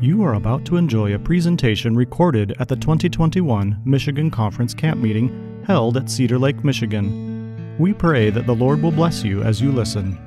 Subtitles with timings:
[0.00, 5.62] You are about to enjoy a presentation recorded at the 2021 Michigan Conference Camp Meeting
[5.66, 7.76] held at Cedar Lake, Michigan.
[7.78, 10.18] We pray that the Lord will bless you as you listen.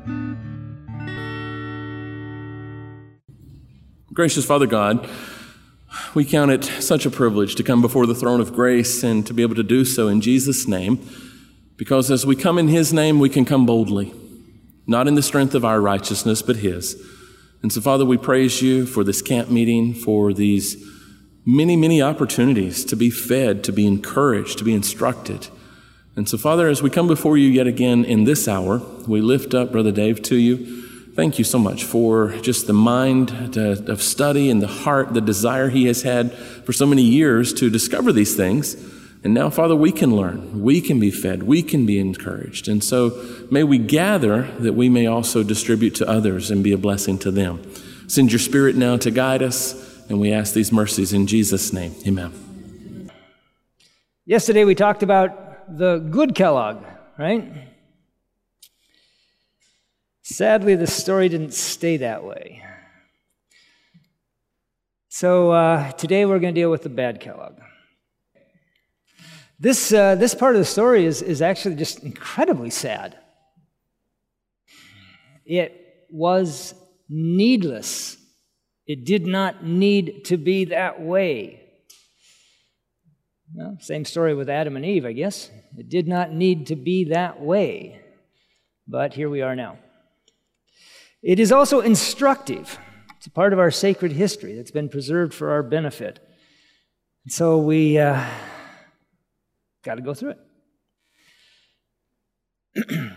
[4.12, 5.08] Gracious Father God,
[6.16, 9.34] we count it such a privilege to come before the throne of grace and to
[9.34, 11.00] be able to do so in Jesus' name,
[11.76, 14.12] because as we come in His name, we can come boldly,
[14.88, 17.02] not in the strength of our righteousness, but His.
[17.62, 20.84] And so, Father, we praise you for this camp meeting, for these
[21.46, 25.48] many, many opportunities to be fed, to be encouraged, to be instructed.
[26.16, 29.54] And so, Father, as we come before you yet again in this hour, we lift
[29.54, 30.84] up Brother Dave to you.
[31.14, 35.22] Thank you so much for just the mind to, of study and the heart, the
[35.22, 38.76] desire he has had for so many years to discover these things.
[39.28, 42.70] And now, Father, we can learn, we can be fed, we can be encouraged.
[42.70, 43.12] And so
[43.52, 47.32] may we gather that we may also distribute to others and be a blessing to
[47.32, 47.62] them.
[48.08, 49.74] Send your Spirit now to guide us,
[50.08, 51.94] and we ask these mercies in Jesus' name.
[52.08, 53.12] Amen.
[54.26, 56.86] Yesterday we talked about the good Kellogg,
[57.20, 57.68] right?
[60.22, 62.64] Sadly, the story didn't stay that way.
[65.10, 67.60] So uh, today we're going to deal with the bad Kellogg.
[69.60, 73.18] This, uh, this part of the story is, is actually just incredibly sad.
[75.46, 76.76] It was
[77.10, 78.18] needless.
[78.86, 81.64] It did not need to be that way.
[83.56, 85.50] Well, same story with Adam and Eve, I guess.
[85.78, 88.02] It did not need to be that way.
[88.88, 89.80] But here we are now.
[91.24, 92.78] It is also instructive.
[93.18, 96.20] It's a part of our sacred history that's been preserved for our benefit.
[97.26, 97.98] And so we.
[97.98, 98.24] Uh,
[99.88, 100.34] Got to go through
[102.76, 102.90] it.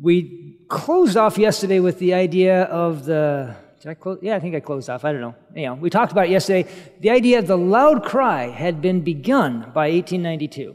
[0.00, 3.54] we closed off yesterday with the idea of the.
[3.80, 4.18] Did I close?
[4.20, 5.04] Yeah, I think I closed off.
[5.04, 5.36] I don't know.
[5.54, 6.68] Anyhow, we talked about yesterday.
[6.98, 10.74] The idea of the loud cry had been begun by 1892.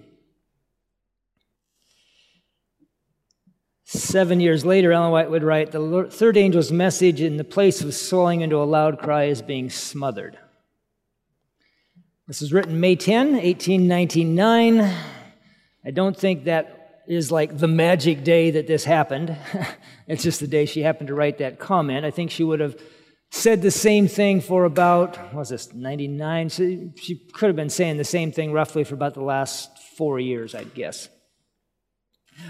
[3.83, 7.93] Seven years later, Ellen White would write The third angel's message in the place of
[7.93, 10.37] swelling into a loud cry is being smothered.
[12.27, 14.81] This was written May 10, 1899.
[15.85, 19.33] I don't think that is like the magic day that this happened.
[20.07, 22.05] it's just the day she happened to write that comment.
[22.05, 22.77] I think she would have
[23.31, 26.49] said the same thing for about, what was this, 99?
[26.49, 30.19] So she could have been saying the same thing roughly for about the last four
[30.19, 31.07] years, I'd guess.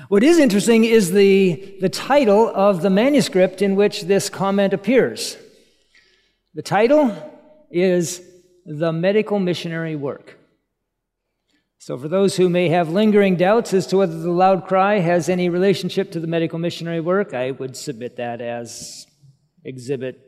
[0.08, 5.38] What is interesting is the, the title of the manuscript in which this comment appears.
[6.56, 7.16] The title
[7.70, 8.27] is
[8.68, 10.38] the medical missionary work.
[11.80, 15.30] So, for those who may have lingering doubts as to whether the loud cry has
[15.30, 19.08] any relationship to the medical missionary work, I would submit that as
[19.64, 20.20] Exhibit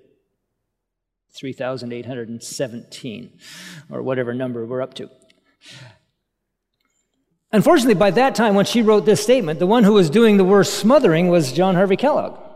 [1.34, 3.40] 3817,
[3.90, 5.10] or whatever number we're up to.
[7.52, 10.46] Unfortunately, by that time, when she wrote this statement, the one who was doing the
[10.46, 12.49] worst smothering was John Harvey Kellogg.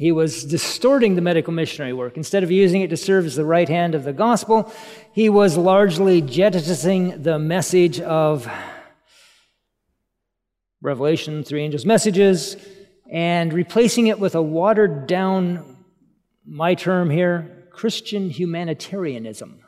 [0.00, 2.16] He was distorting the medical missionary work.
[2.16, 4.72] Instead of using it to serve as the right hand of the gospel,
[5.12, 8.50] he was largely jettisoning the message of
[10.80, 12.56] Revelation, three angels' messages,
[13.12, 15.76] and replacing it with a watered down,
[16.46, 19.60] my term here, Christian humanitarianism.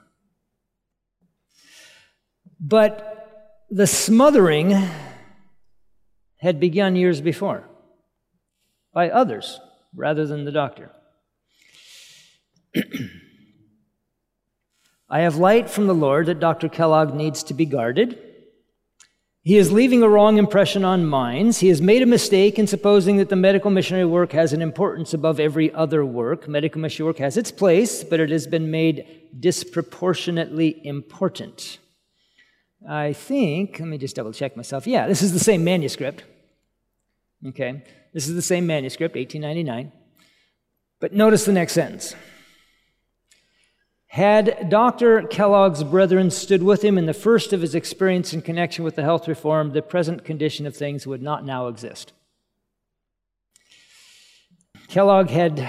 [2.59, 4.89] But the smothering
[6.39, 7.69] had begun years before
[8.95, 9.61] by others
[9.95, 10.91] rather than the doctor.
[15.09, 16.69] I have light from the Lord that Dr.
[16.71, 18.19] Kellogg needs to be guarded.
[19.43, 21.59] He is leaving a wrong impression on minds.
[21.59, 25.13] He has made a mistake in supposing that the medical missionary work has an importance
[25.13, 26.49] above every other work.
[26.49, 29.05] Medical missionary work has its place, but it has been made
[29.39, 31.79] disproportionately important.
[32.89, 34.87] I think, let me just double check myself.
[34.87, 36.25] Yeah, this is the same manuscript.
[37.49, 37.83] Okay.
[38.13, 39.93] This is the same manuscript, 1899.
[41.01, 42.15] But notice the next sentence.
[44.07, 45.23] Had Dr.
[45.23, 49.03] Kellogg's brethren stood with him in the first of his experience in connection with the
[49.03, 52.13] health reform, the present condition of things would not now exist.
[54.89, 55.67] Kellogg had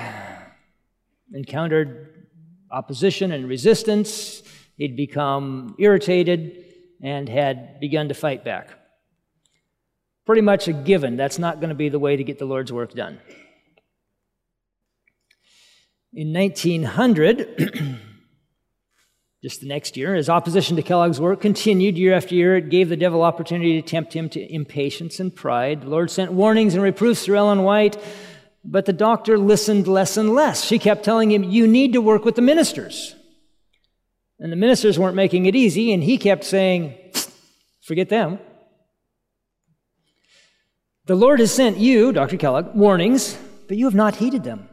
[1.34, 2.28] encountered
[2.70, 4.44] opposition and resistance.
[4.76, 6.66] He'd become irritated
[7.02, 8.83] and had begun to fight back
[10.26, 11.18] pretty much a given.
[11.18, 13.20] That's not going to be the way to get the Lord's work done.
[16.14, 17.58] In 1900,
[19.44, 22.90] just the next year, as opposition to Kellogg's work continued year after year, it gave
[22.90, 25.82] the devil opportunity to tempt him to impatience and pride.
[25.82, 27.98] The Lord sent warnings and reproofs through Ellen White.
[28.66, 30.64] But the doctor listened less and less.
[30.64, 33.16] She kept telling him, You need to work with the ministers.
[34.40, 36.96] And the ministers weren't making it easy, and he kept saying,
[37.82, 38.40] Forget them.
[41.06, 42.38] The Lord has sent you, Dr.
[42.38, 44.70] Kellogg, warnings, but you have not heeded them.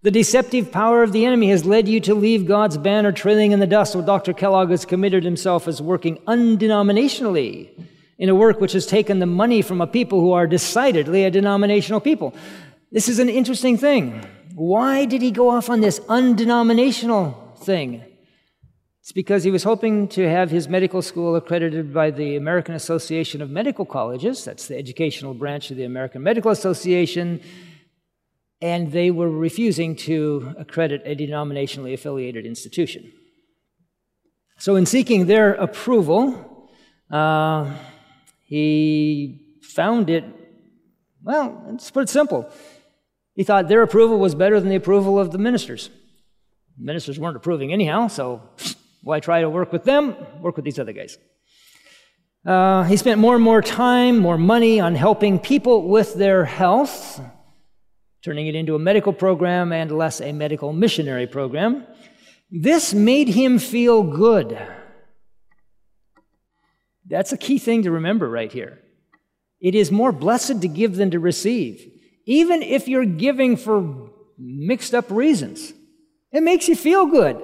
[0.00, 3.60] The deceptive power of the enemy has led you to leave God's banner trailing in
[3.60, 3.92] the dust.
[3.92, 4.32] So Dr.
[4.32, 7.68] Kellogg has committed himself as working undenominationally
[8.18, 11.30] in a work which has taken the money from a people who are decidedly a
[11.30, 12.32] denominational people.
[12.90, 14.26] This is an interesting thing.
[14.54, 18.02] Why did he go off on this undenominational thing?
[19.04, 23.42] It's because he was hoping to have his medical school accredited by the American Association
[23.42, 24.46] of Medical Colleges.
[24.46, 27.42] That's the educational branch of the American Medical Association.
[28.62, 33.12] And they were refusing to accredit a denominationally affiliated institution.
[34.56, 36.70] So, in seeking their approval,
[37.10, 37.76] uh,
[38.46, 40.24] he found it,
[41.22, 42.50] well, let's put it simple.
[43.34, 45.90] He thought their approval was better than the approval of the ministers.
[46.78, 48.40] The ministers weren't approving anyhow, so
[49.04, 50.16] why try to work with them?
[50.40, 51.18] Work with these other guys.
[52.44, 57.20] Uh, he spent more and more time, more money on helping people with their health,
[58.24, 61.86] turning it into a medical program and less a medical missionary program.
[62.50, 64.58] This made him feel good.
[67.06, 68.80] That's a key thing to remember right here.
[69.60, 71.86] It is more blessed to give than to receive,
[72.24, 75.72] even if you're giving for mixed up reasons.
[76.32, 77.42] It makes you feel good.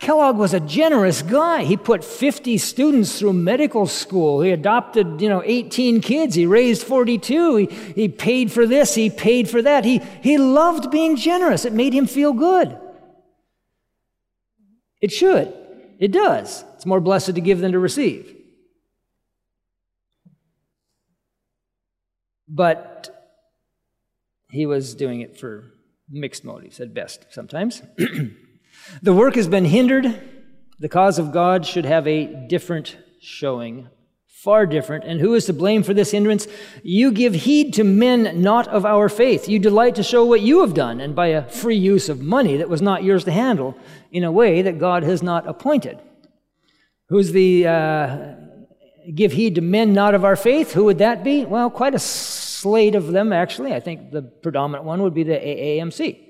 [0.00, 1.62] Kellogg was a generous guy.
[1.62, 4.40] He put 50 students through medical school.
[4.40, 6.34] He adopted, you know, 18 kids.
[6.34, 7.56] He raised 42.
[7.56, 8.94] He, he paid for this.
[8.94, 9.84] He paid for that.
[9.84, 11.66] He, he loved being generous.
[11.66, 12.78] It made him feel good.
[15.02, 15.52] It should.
[15.98, 16.64] It does.
[16.76, 18.34] It's more blessed to give than to receive.
[22.48, 23.14] But
[24.50, 25.74] he was doing it for
[26.08, 27.82] mixed motives at best sometimes.
[29.02, 30.20] The work has been hindered.
[30.78, 33.88] The cause of God should have a different showing,
[34.26, 35.04] far different.
[35.04, 36.46] And who is to blame for this hindrance?
[36.82, 39.48] You give heed to men not of our faith.
[39.48, 42.56] You delight to show what you have done, and by a free use of money
[42.56, 43.76] that was not yours to handle
[44.10, 45.98] in a way that God has not appointed.
[47.10, 48.34] Who's the uh,
[49.14, 50.72] give heed to men not of our faith?
[50.72, 51.44] Who would that be?
[51.44, 53.74] Well, quite a slate of them, actually.
[53.74, 56.29] I think the predominant one would be the AAMC.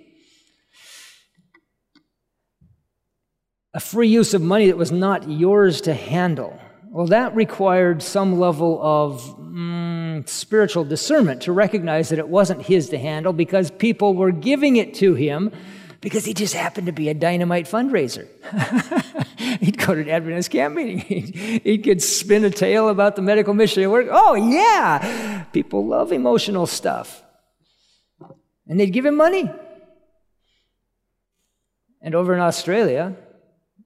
[3.73, 6.59] A free use of money that was not yours to handle.
[6.91, 12.89] Well, that required some level of mm, spiritual discernment to recognize that it wasn't his
[12.89, 15.53] to handle because people were giving it to him
[16.01, 18.27] because he just happened to be a dynamite fundraiser.
[19.61, 20.99] He'd go to an Adventist camp meeting.
[21.63, 24.09] he could spin a tale about the medical missionary work.
[24.11, 25.45] Oh, yeah!
[25.53, 27.23] People love emotional stuff.
[28.67, 29.51] And they'd give him money.
[32.03, 33.15] And over in Australia,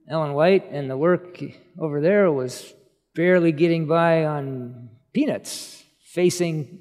[0.08, 1.42] Ellen White and the work
[1.78, 2.74] over there was
[3.14, 6.80] barely getting by on peanuts, facing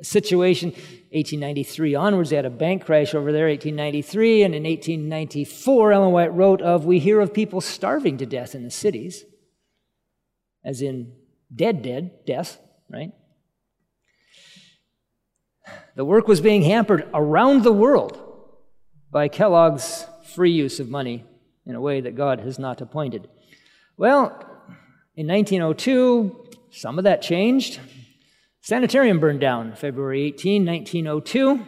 [0.00, 2.30] a situation 1893 onwards.
[2.30, 6.86] They had a bank crash over there, 1893, and in 1894, Ellen White wrote of,
[6.86, 9.24] "We hear of people starving to death in the cities,
[10.64, 11.12] as in
[11.54, 12.58] dead, dead death,
[12.88, 13.12] right?"
[15.94, 18.18] The work was being hampered around the world
[19.10, 21.24] by Kellogg's free use of money
[21.66, 23.28] in a way that God has not appointed.
[23.96, 24.28] Well,
[25.14, 27.80] in 1902, some of that changed.
[28.60, 31.66] Sanitarium burned down February 18, 1902.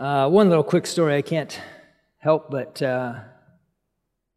[0.00, 1.60] Uh, one little quick story I can't
[2.18, 3.20] help but uh,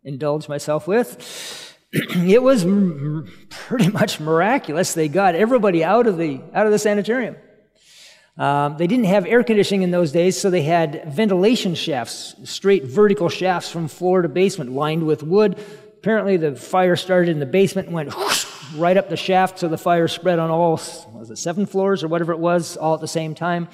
[0.04, 1.76] indulge myself with.
[1.94, 4.94] it was m- pretty much miraculous.
[4.94, 7.38] They got everybody out of the out of the sanitarium.
[8.38, 12.86] Um, they didn't have air conditioning in those days, so they had ventilation shafts, straight
[12.86, 15.58] vertical shafts from floor to basement, lined with wood.
[15.98, 19.68] Apparently, the fire started in the basement and went whoosh, right up the shaft, so
[19.68, 20.74] the fire spread on all,
[21.14, 23.68] was it seven floors or whatever it was, all at the same time.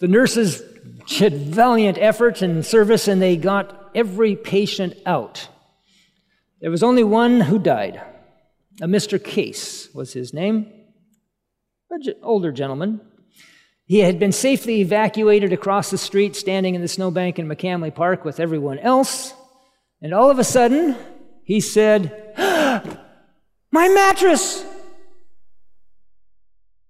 [0.00, 0.60] The nurses
[1.06, 5.48] did valiant effort and service, and they got every patient out.
[6.60, 8.02] There was only one who died.
[8.80, 9.22] A Mr.
[9.22, 10.72] Case was his name,
[11.88, 13.00] an older gentleman,
[13.84, 18.24] he had been safely evacuated across the street, standing in the snowbank in McCamly Park
[18.24, 19.34] with everyone else.
[20.00, 20.96] And all of a sudden,
[21.44, 22.34] he said,
[23.70, 24.62] My mattress!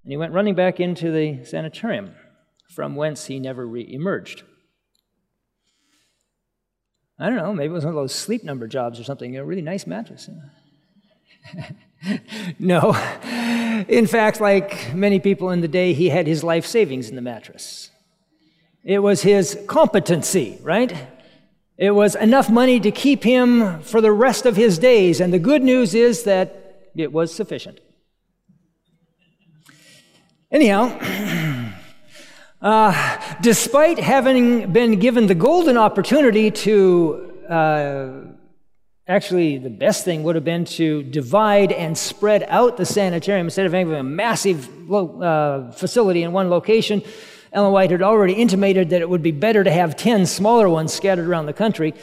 [0.05, 2.15] And he went running back into the sanitarium,
[2.69, 4.43] from whence he never re emerged.
[7.19, 9.45] I don't know, maybe it was one of those sleep number jobs or something, a
[9.45, 10.29] really nice mattress.
[12.59, 12.95] no.
[13.89, 17.23] In fact, like many people in the day, he had his life savings in the
[17.23, 17.91] mattress.
[18.85, 20.93] It was his competency, right?
[21.79, 25.21] It was enough money to keep him for the rest of his days.
[25.21, 27.81] And the good news is that it was sufficient.
[30.51, 30.99] Anyhow,
[32.63, 38.11] uh, despite having been given the golden opportunity to uh,
[39.07, 43.67] actually, the best thing would have been to divide and spread out the sanitarium instead
[43.67, 47.03] of having a massive uh, facility in one location.
[47.53, 50.93] Ellen White had already intimated that it would be better to have 10 smaller ones
[50.93, 51.95] scattered around the country.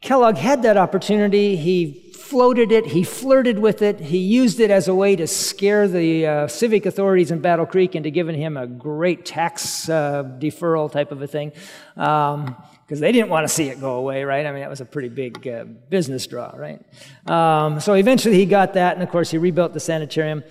[0.00, 1.56] Kellogg had that opportunity.
[1.56, 5.88] He floated it, he flirted with it, he used it as a way to scare
[5.88, 10.92] the uh, civic authorities in Battle Creek into giving him a great tax uh, deferral
[10.92, 11.50] type of a thing.
[11.96, 12.54] Um,
[12.90, 14.44] because they didn't want to see it go away, right?
[14.44, 16.82] I mean, that was a pretty big uh, business draw, right?
[17.24, 20.42] Um, so eventually he got that, and of course he rebuilt the sanitarium,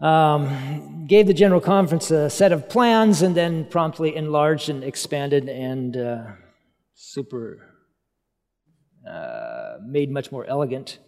[0.00, 5.48] um, gave the General Conference a set of plans, and then promptly enlarged and expanded
[5.48, 6.24] and uh,
[6.92, 7.66] super
[9.10, 10.98] uh, made much more elegant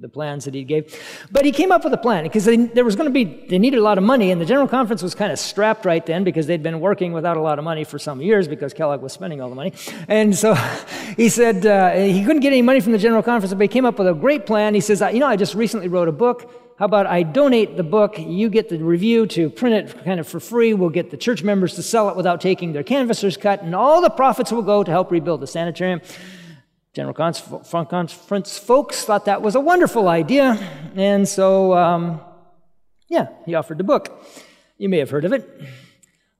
[0.00, 1.00] the plans that he gave.
[1.30, 3.58] But he came up with a plan because they, there was going to be, they
[3.58, 6.24] needed a lot of money, and the General Conference was kind of strapped right then
[6.24, 9.12] because they'd been working without a lot of money for some years because Kellogg was
[9.12, 9.72] spending all the money.
[10.08, 10.54] And so
[11.16, 13.84] he said uh, he couldn't get any money from the General Conference, but he came
[13.84, 14.74] up with a great plan.
[14.74, 16.50] He says, You know, I just recently wrote a book.
[16.78, 18.18] How about I donate the book?
[18.18, 20.74] You get the review to print it kind of for free.
[20.74, 24.00] We'll get the church members to sell it without taking their canvasser's cut, and all
[24.00, 26.00] the profits will go to help rebuild the sanitarium.
[26.94, 30.58] General Conference folks thought that was a wonderful idea,
[30.94, 32.20] and so, um,
[33.08, 34.22] yeah, he offered the book.
[34.76, 35.48] You may have heard of it.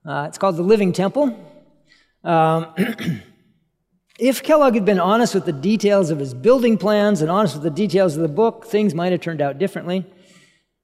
[0.05, 1.35] Uh, it's called The Living Temple.
[2.23, 2.67] Um,
[4.19, 7.63] if Kellogg had been honest with the details of his building plans and honest with
[7.63, 10.05] the details of the book, things might have turned out differently.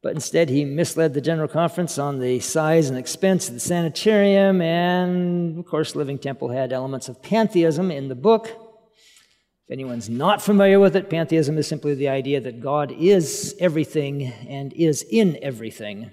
[0.03, 4.63] But instead, he misled the General Conference on the size and expense of the sanitarium,
[4.63, 8.65] and of course, Living Temple had elements of pantheism in the book.
[9.69, 14.23] If anyone's not familiar with it, pantheism is simply the idea that God is everything
[14.49, 16.11] and is in everything.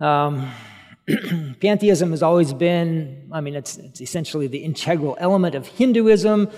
[0.00, 0.50] Um,
[1.60, 6.48] pantheism has always been, I mean, it's, it's, essentially the integral element of Hinduism.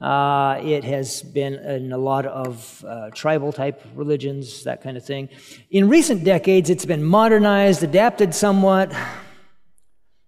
[0.00, 5.04] Uh, it has been in a lot of uh, tribal type religions, that kind of
[5.04, 5.28] thing.
[5.70, 8.90] In recent decades, it's been modernized, adapted somewhat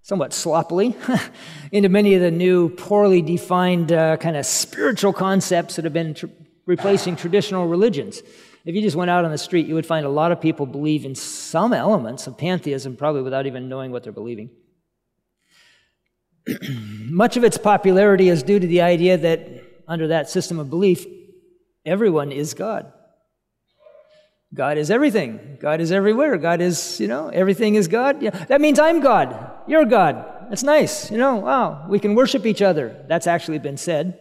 [0.04, 0.94] somewhat sloppily
[1.72, 6.12] into many of the new, poorly defined uh, kind of spiritual concepts that have been
[6.12, 6.26] tr-
[6.66, 8.22] replacing traditional religions.
[8.66, 10.66] If you just went out on the street, you would find a lot of people
[10.66, 14.50] believe in some elements of pantheism, probably without even knowing what they're believing.
[16.68, 19.48] Much of its popularity is due to the idea that
[19.88, 21.06] under that system of belief,
[21.86, 22.92] everyone is God.
[24.54, 25.58] God is everything.
[25.60, 26.36] God is everywhere.
[26.38, 28.22] God is, you know, everything is God.
[28.22, 28.30] Yeah.
[28.30, 29.50] That means I'm God.
[29.66, 30.24] You're God.
[30.48, 31.10] That's nice.
[31.10, 33.04] You know, wow, we can worship each other.
[33.08, 34.20] That's actually been said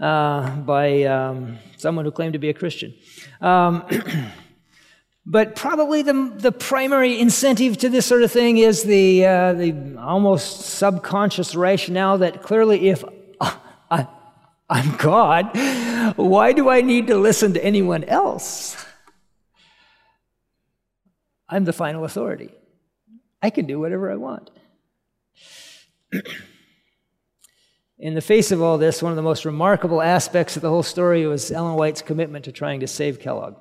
[0.00, 2.94] uh, by um, someone who claimed to be a Christian.
[3.42, 3.84] Um,
[5.26, 9.98] but probably the, the primary incentive to this sort of thing is the, uh, the
[9.98, 13.04] almost subconscious rationale that clearly if
[13.90, 14.08] I,
[14.70, 15.50] I'm God,
[16.16, 18.85] why do I need to listen to anyone else?
[21.48, 22.50] I'm the final authority.
[23.42, 24.50] I can do whatever I want.
[27.98, 30.82] In the face of all this, one of the most remarkable aspects of the whole
[30.82, 33.54] story was Ellen White's commitment to trying to save Kellogg.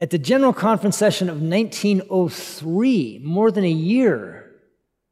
[0.00, 4.52] At the General Conference session of 1903, more than a year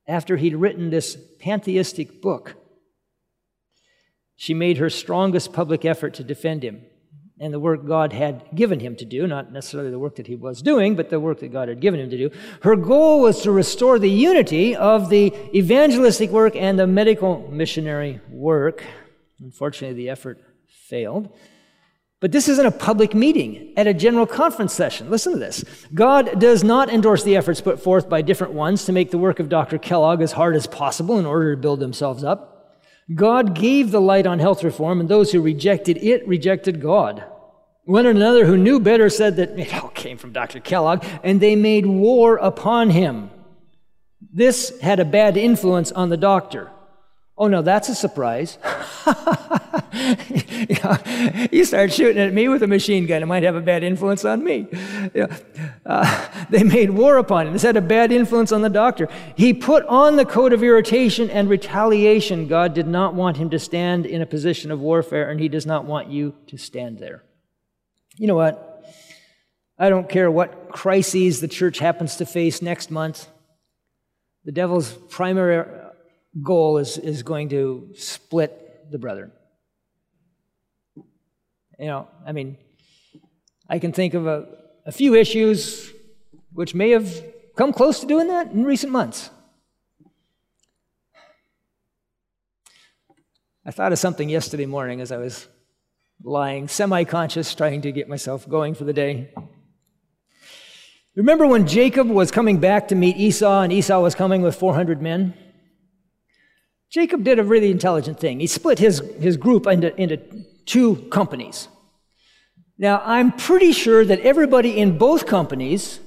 [0.07, 2.55] after he'd written this pantheistic book,
[4.37, 6.83] she made her strongest public effort to defend him
[7.41, 10.37] and the work God had given him to do, not necessarily the work that he
[10.37, 12.31] was doing, but the work that God had given him to do.
[12.63, 18.21] Her goal was to restore the unity of the evangelistic work and the medical missionary
[18.31, 18.85] work.
[19.41, 21.29] Unfortunately, the effort failed.
[22.21, 25.11] But this isn't a public meeting at a general conference session.
[25.11, 25.65] Listen to this.
[25.93, 29.41] God does not endorse the efforts put forth by different ones to make the work
[29.41, 29.77] of Dr.
[29.77, 32.54] Kellogg as hard as possible in order to build themselves up.
[33.13, 37.25] God gave the light on health reform, and those who rejected it rejected God.
[37.85, 40.61] One another who knew better said that it all came from Dr.
[40.61, 43.31] Kellogg, and they made war upon him.
[44.33, 46.71] This had a bad influence on the doctor.
[47.37, 48.59] Oh, no, that's a surprise.
[51.51, 54.25] you, start shooting at me with a machine gun, it might have a bad influence
[54.25, 54.69] on me.
[55.85, 57.53] uh, they made war upon him.
[57.53, 59.09] This had a bad influence on the doctor.
[59.35, 62.47] He put on the coat of irritation and retaliation.
[62.47, 65.67] God did not want him to stand in a position of warfare, and he does
[65.67, 67.25] not want you to stand there.
[68.17, 68.71] You know what?
[69.77, 73.27] I don't care what crises the church happens to face next month.
[74.45, 75.84] The devil's primary
[76.43, 79.33] goal is, is going to split the brethren.
[81.79, 82.57] You know, I mean,
[83.69, 84.47] I can think of a,
[84.87, 85.93] a few issues
[86.53, 87.23] which may have
[87.57, 89.31] come close to doing that in recent months.
[93.67, 95.49] I thought of something yesterday morning as I was
[96.23, 99.33] lying semi conscious, trying to get myself going for the day.
[101.17, 105.01] Remember when Jacob was coming back to meet Esau, and Esau was coming with 400
[105.01, 105.35] men?
[106.95, 108.39] Jacob did a really intelligent thing.
[108.39, 110.17] He split his, his group into, into
[110.65, 111.67] two companies.
[112.79, 115.99] Now, I'm pretty sure that everybody in both companies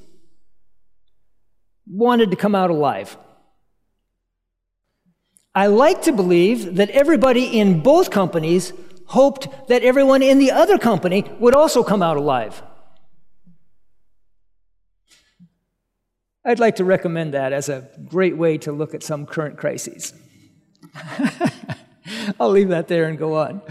[1.85, 3.17] wanted to come out alive.
[5.53, 8.71] I like to believe that everybody in both companies
[9.07, 12.63] hoped that everyone in the other company would also come out alive.
[16.45, 20.13] I'd like to recommend that as a great way to look at some current crises.
[22.39, 23.61] I'll leave that there and go on.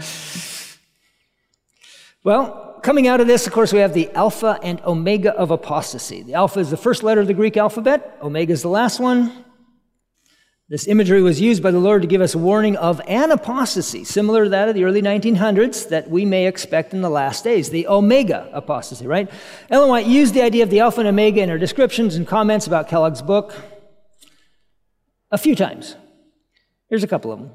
[2.23, 6.23] Well, coming out of this, of course, we have the alpha and omega of apostasy.
[6.23, 9.45] The alpha is the first letter of the Greek alphabet, omega is the last one.
[10.69, 14.03] This imagery was used by the Lord to give us a warning of an apostasy,
[14.03, 17.69] similar to that of the early 1900s, that we may expect in the last days,
[17.69, 19.31] the Omega apostasy, right?
[19.69, 22.67] Ellen White used the idea of the Alpha and Omega in her descriptions and comments
[22.67, 23.55] about Kellogg's book
[25.31, 25.95] a few times.
[26.89, 27.51] Here's a couple of them.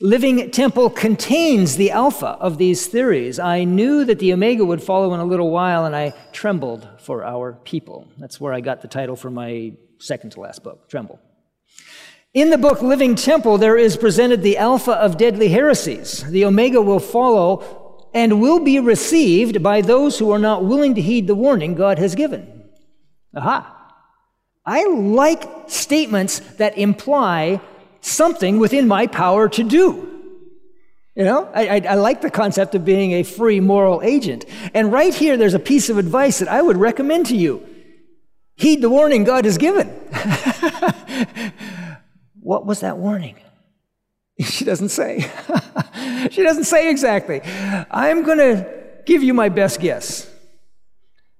[0.00, 3.38] Living Temple contains the Alpha of these theories.
[3.38, 7.24] I knew that the Omega would follow in a little while, and I trembled for
[7.24, 8.08] our people.
[8.18, 11.20] That's where I got the title for my second to last book, Tremble.
[12.34, 16.28] In the book Living Temple, there is presented the alpha of deadly heresies.
[16.30, 21.00] The omega will follow and will be received by those who are not willing to
[21.00, 22.70] heed the warning God has given.
[23.36, 23.78] Aha.
[24.64, 27.60] I like statements that imply
[28.02, 30.08] something within my power to do.
[31.14, 34.44] You know, I, I, I, like the concept of being a free moral agent.
[34.74, 37.66] And right here, there's a piece of advice that I would recommend to you
[38.56, 39.90] heed the warning God has given.
[42.42, 43.36] What was that warning?
[44.40, 45.20] She doesn't say.
[46.30, 47.40] she doesn't say exactly.
[47.44, 48.66] I'm going to
[49.06, 50.28] give you my best guess.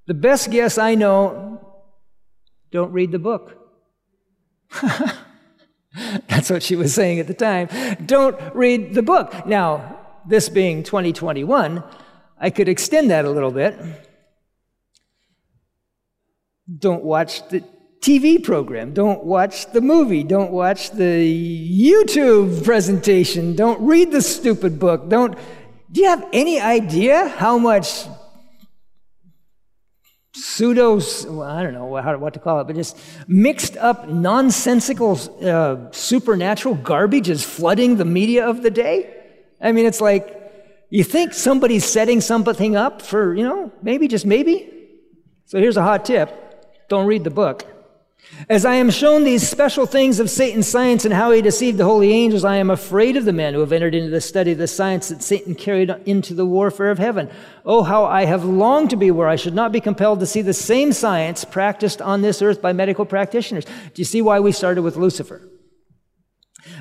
[0.07, 1.83] The best guess I know
[2.71, 3.59] don't read the book.
[6.29, 7.69] That's what she was saying at the time.
[8.07, 9.47] Don't read the book.
[9.47, 11.83] Now, this being 2021,
[12.39, 13.79] I could extend that a little bit.
[16.79, 17.63] Don't watch the
[18.01, 18.95] TV program.
[18.95, 20.25] Don't watch the movie.
[20.25, 21.23] Don't watch the
[21.87, 23.55] YouTube presentation.
[23.55, 25.09] Don't read the stupid book.
[25.09, 25.37] Don't.
[25.91, 28.07] Do you have any idea how much
[30.35, 30.95] pseudo,
[31.29, 35.91] well, I don't know how, what to call it, but just mixed up, nonsensical, uh,
[35.91, 39.15] supernatural garbage is flooding the media of the day?
[39.61, 40.39] I mean, it's like
[40.91, 44.69] you think somebody's setting something up for, you know, maybe, just maybe.
[45.47, 46.39] So here's a hot tip
[46.89, 47.65] don't read the book.
[48.49, 51.85] As I am shown these special things of Satan's science and how he deceived the
[51.85, 54.59] holy angels, I am afraid of the men who have entered into the study of
[54.59, 57.31] the science that Satan carried into the warfare of heaven.
[57.65, 60.43] Oh, how I have longed to be where I should not be compelled to see
[60.43, 63.65] the same science practiced on this earth by medical practitioners.
[63.65, 65.49] Do you see why we started with Lucifer?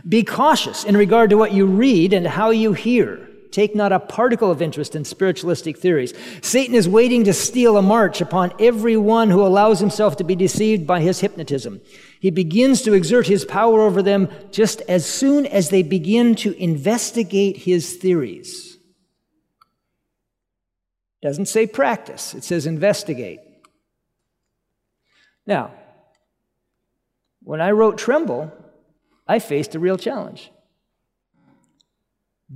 [0.08, 3.28] Be cautious in regard to what you read and how you hear.
[3.52, 6.14] Take not a particle of interest in spiritualistic theories.
[6.42, 10.88] Satan is waiting to steal a march upon everyone who allows himself to be deceived
[10.88, 11.82] by his hypnotism.
[12.22, 16.54] He begins to exert his power over them just as soon as they begin to
[16.54, 18.78] investigate his theories.
[21.22, 23.40] Doesn't say practice, it says investigate.
[25.46, 25.72] Now,
[27.44, 28.52] when I wrote Tremble,
[29.28, 30.52] I faced a real challenge.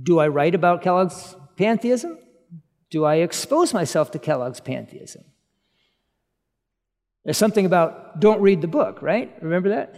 [0.02, 2.18] Do I write about Kellogg's pantheism?
[2.90, 5.24] Do I expose myself to Kellogg's pantheism?
[7.24, 9.34] There's something about don't read the book, right?
[9.42, 9.96] Remember that?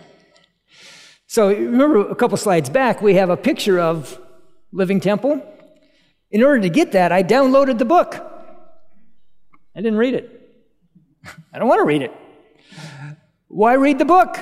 [1.27, 4.19] So, remember a couple slides back, we have a picture of
[4.73, 5.43] Living Temple.
[6.31, 8.15] In order to get that, I downloaded the book.
[9.77, 10.51] I didn't read it.
[11.53, 12.13] I don't want to read it.
[13.49, 14.35] Why read the book?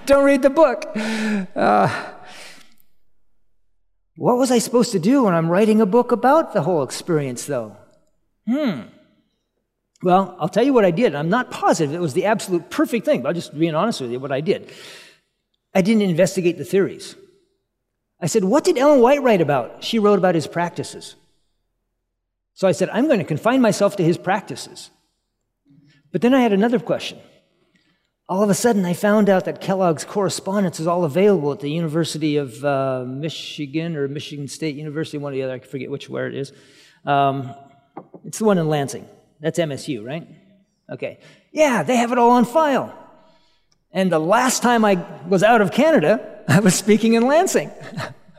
[0.06, 0.84] don't read the book.
[1.54, 2.11] Uh,
[4.16, 7.46] what was I supposed to do when I'm writing a book about the whole experience,
[7.46, 7.76] though?
[8.46, 8.82] Hmm.
[10.02, 11.14] Well, I'll tell you what I did.
[11.14, 14.10] I'm not positive it was the absolute perfect thing, but I'm just being honest with
[14.10, 14.70] you what I did.
[15.74, 17.14] I didn't investigate the theories.
[18.20, 19.82] I said, What did Ellen White write about?
[19.82, 21.14] She wrote about his practices.
[22.54, 24.90] So I said, I'm going to confine myself to his practices.
[26.10, 27.18] But then I had another question.
[28.32, 31.70] All of a sudden I found out that Kellogg's correspondence is all available at the
[31.70, 36.08] University of uh, Michigan or Michigan State University, one or the other, I forget which
[36.08, 36.50] where it is.
[37.04, 37.54] Um,
[38.24, 39.06] it's the one in Lansing.
[39.40, 40.26] That's MSU, right?
[40.90, 41.18] Okay.
[41.52, 42.96] Yeah, they have it all on file.
[43.92, 47.70] And the last time I was out of Canada, I was speaking in Lansing.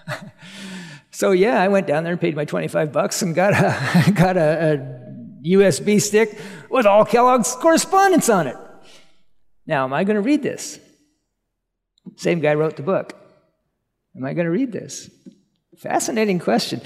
[1.11, 4.37] so yeah, I went down there and paid my 25 bucks and got a, got
[4.37, 6.35] a, a USB stick
[6.71, 8.57] with all Kellogg's correspondence on it.
[9.65, 10.79] Now, am I going to read this?
[12.17, 13.15] Same guy wrote the book.
[14.15, 15.09] Am I going to read this?
[15.77, 16.81] Fascinating question.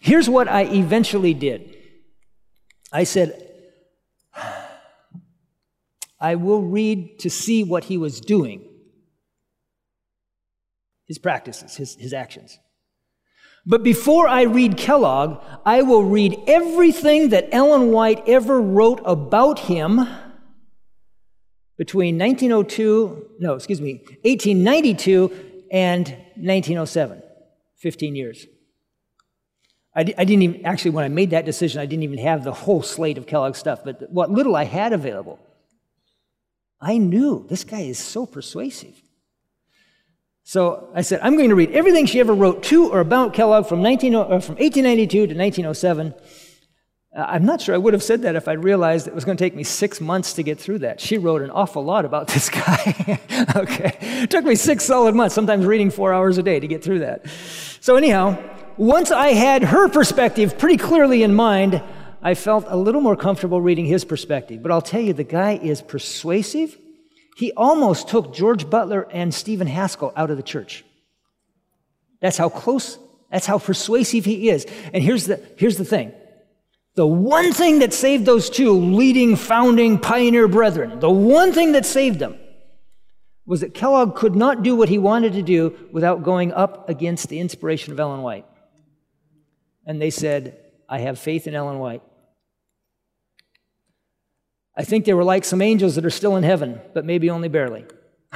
[0.00, 1.76] Here's what I eventually did
[2.92, 3.50] I said,
[6.20, 8.64] I will read to see what he was doing,
[11.06, 12.58] his practices, his, his actions.
[13.66, 19.60] But before I read Kellogg, I will read everything that Ellen White ever wrote about
[19.60, 20.06] him
[21.76, 25.30] between 1902, no, excuse me, 1892
[25.70, 27.22] and 1907,
[27.76, 28.46] 15 years.
[29.96, 32.82] I, didn't even, actually, when I made that decision, I didn't even have the whole
[32.82, 35.38] slate of Kellogg stuff, but what little I had available,
[36.80, 39.00] I knew this guy is so persuasive.
[40.42, 43.66] So I said, I'm going to read everything she ever wrote to or about Kellogg
[43.66, 46.20] from, 19, from 1892 to 1907 uh,
[47.14, 49.36] Uh, I'm not sure I would have said that if I'd realized it was going
[49.36, 51.00] to take me six months to get through that.
[51.00, 53.20] She wrote an awful lot about this guy.
[53.54, 53.96] okay.
[54.00, 57.00] It took me six solid months, sometimes reading four hours a day to get through
[57.00, 57.26] that.
[57.80, 58.42] So, anyhow,
[58.76, 61.82] once I had her perspective pretty clearly in mind,
[62.22, 64.62] I felt a little more comfortable reading his perspective.
[64.62, 66.76] But I'll tell you, the guy is persuasive.
[67.36, 70.84] He almost took George Butler and Stephen Haskell out of the church.
[72.20, 72.98] That's how close,
[73.30, 74.66] that's how persuasive he is.
[74.92, 76.12] And here's the, here's the thing
[76.94, 81.84] the one thing that saved those two leading, founding, pioneer brethren, the one thing that
[81.84, 82.38] saved them
[83.46, 87.28] was that Kellogg could not do what he wanted to do without going up against
[87.28, 88.46] the inspiration of Ellen White.
[89.86, 92.02] And they said, I have faith in Ellen White.
[94.76, 97.48] I think they were like some angels that are still in heaven, but maybe only
[97.48, 97.84] barely.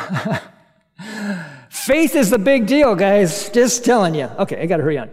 [1.71, 3.49] faith is the big deal, guys.
[3.51, 4.27] Just telling you.
[4.39, 5.11] Okay, I got to hurry on.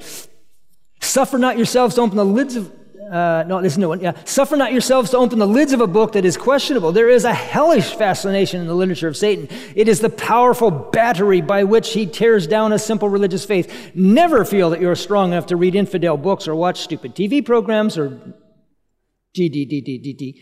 [0.99, 2.71] Suffer not yourselves to open the lids of
[3.11, 3.99] uh, no, this is one.
[3.99, 4.13] Yeah.
[4.25, 6.91] Suffer not yourselves to open the lids of a book that is questionable.
[6.91, 9.47] There is a hellish fascination in the literature of Satan.
[9.75, 13.91] It is the powerful battery by which he tears down a simple religious faith.
[13.93, 17.97] Never feel that you're strong enough to read infidel books or watch stupid TV programs
[17.97, 18.19] or
[19.37, 20.41] GDDDDD.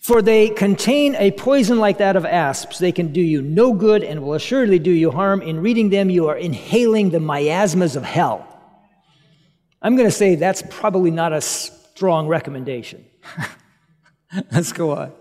[0.00, 2.78] For they contain a poison like that of asps.
[2.78, 5.42] They can do you no good and will assuredly do you harm.
[5.42, 8.46] In reading them, you are inhaling the miasmas of hell.
[9.82, 11.40] I'm going to say that's probably not a
[11.96, 13.06] strong recommendation.
[14.52, 15.12] Let's go on.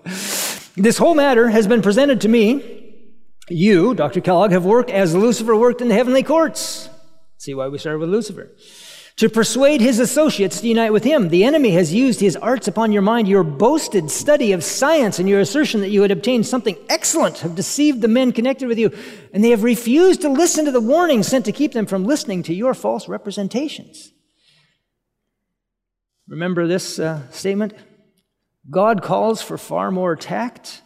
[0.75, 3.05] This whole matter has been presented to me.
[3.47, 4.19] You, Dr.
[4.19, 6.89] Kellogg, have worked as Lucifer worked in the heavenly courts.
[7.37, 8.51] See why we started with Lucifer.
[9.17, 11.29] To persuade his associates to unite with him.
[11.29, 13.29] The enemy has used his arts upon your mind.
[13.29, 17.55] Your boasted study of science and your assertion that you had obtained something excellent have
[17.55, 18.91] deceived the men connected with you,
[19.31, 22.43] and they have refused to listen to the warnings sent to keep them from listening
[22.43, 24.11] to your false representations.
[26.27, 27.73] Remember this uh, statement?
[28.69, 30.81] God calls for far more tact,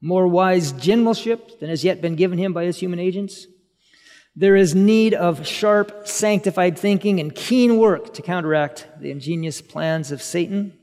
[0.00, 3.46] more wise generalship than has yet been given him by his human agents.
[4.34, 10.10] There is need of sharp, sanctified thinking and keen work to counteract the ingenious plans
[10.10, 10.78] of Satan.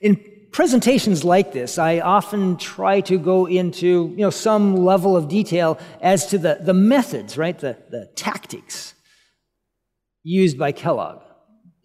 [0.00, 5.28] In presentations like this, I often try to go into you know, some level of
[5.28, 7.58] detail as to the, the methods, right?
[7.58, 8.94] The, the tactics
[10.22, 11.22] used by Kellogg.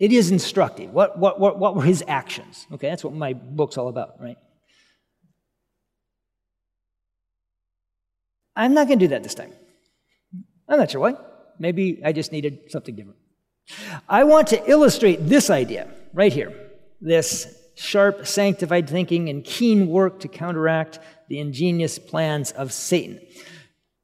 [0.04, 0.90] It is instructive.
[0.92, 2.68] What, what, what, what were his actions?
[2.74, 4.36] Okay, that's what my book's all about, right?
[8.54, 9.54] I'm not going to do that this time.
[10.68, 11.16] I'm not sure why.
[11.58, 13.18] Maybe I just needed something different.
[14.10, 16.52] I want to illustrate this idea right here
[17.00, 23.22] this sharp, sanctified thinking and keen work to counteract the ingenious plans of Satan.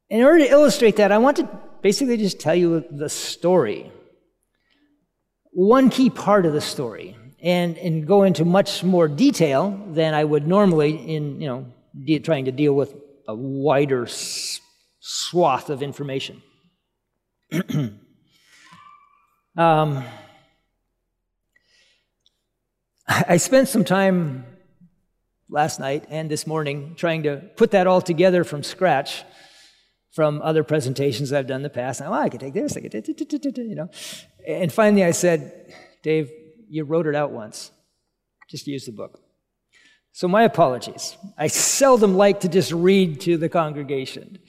[0.10, 1.50] In order to illustrate that, I want to
[1.82, 3.92] basically just tell you the story
[5.52, 10.24] one key part of the story and, and go into much more detail than I
[10.24, 11.66] would normally in, you know,
[12.04, 12.96] de- trying to deal with
[13.28, 14.60] a wider s-
[15.00, 16.42] swath of information.
[19.58, 20.04] um,
[23.08, 24.46] I spent some time
[25.50, 29.24] last night and this morning trying to put that all together from scratch
[30.12, 32.02] from other presentations I've done in the past.
[32.02, 33.90] oh, I could take this, I could, you know.
[34.48, 36.32] And finally, I said, Dave,
[36.70, 37.72] you wrote it out once.
[38.50, 39.22] Just use the book.
[40.12, 41.18] So, my apologies.
[41.38, 44.40] I seldom like to just read to the congregation.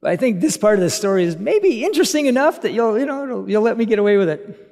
[0.00, 3.06] But I think this part of the story is maybe interesting enough that you'll, you
[3.06, 4.64] know, you'll let me get away with it.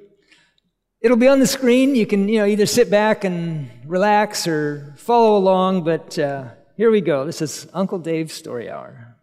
[1.01, 1.95] It'll be on the screen.
[1.95, 5.85] You can, you know, either sit back and relax or follow along.
[5.85, 7.25] But uh, here we go.
[7.25, 9.16] This is Uncle Dave's Story Hour.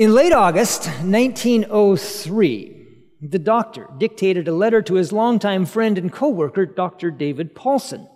[0.00, 2.86] In late August 1903,
[3.20, 7.10] the doctor dictated a letter to his longtime friend and coworker, Dr.
[7.10, 8.08] David Paulson.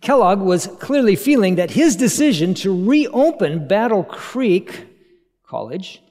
[0.00, 4.86] Kellogg was clearly feeling that his decision to reopen Battle Creek
[5.46, 6.02] College,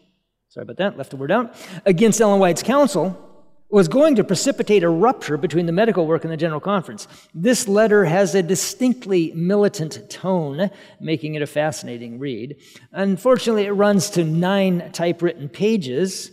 [0.50, 1.56] sorry about that, left a word out,
[1.88, 3.27] against Ellen White's counsel
[3.70, 7.08] was going to precipitate a rupture between the medical work and the General Conference.
[7.34, 10.70] This letter has a distinctly militant tone,
[11.02, 12.56] making it a fascinating read.
[12.92, 16.32] Unfortunately, it runs to nine typewritten pages.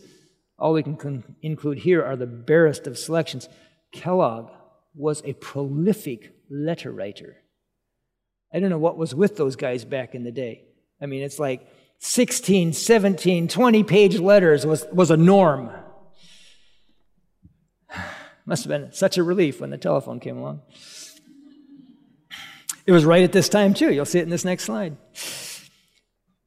[0.58, 3.48] All we can con- include here are the barest of selections.
[3.90, 4.50] Kellogg
[4.94, 7.36] was a prolific letter writer.
[8.52, 10.62] I don't know what was with those guys back in the day.
[11.02, 11.66] I mean, it's like
[11.98, 15.70] 16, 17, 20 page letters was, was a norm.
[18.46, 20.60] Must have been such a relief when the telephone came along.
[22.86, 23.92] It was right at this time, too.
[23.92, 24.96] You'll see it in this next slide.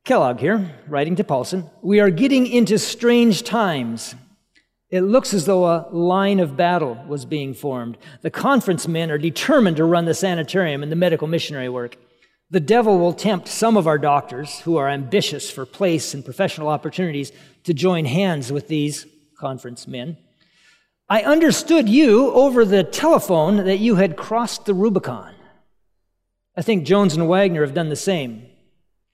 [0.05, 4.15] Kellogg here, writing to Paulson We are getting into strange times.
[4.89, 7.97] It looks as though a line of battle was being formed.
[8.21, 11.97] The conference men are determined to run the sanitarium and the medical missionary work.
[12.49, 16.69] The devil will tempt some of our doctors who are ambitious for place and professional
[16.69, 17.33] opportunities
[17.65, 19.05] to join hands with these
[19.37, 20.17] conference men.
[21.09, 25.33] I understood you over the telephone that you had crossed the Rubicon.
[26.57, 28.47] I think Jones and Waggoner have done the same,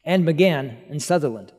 [0.03, 1.51] and Magan and Sutherland.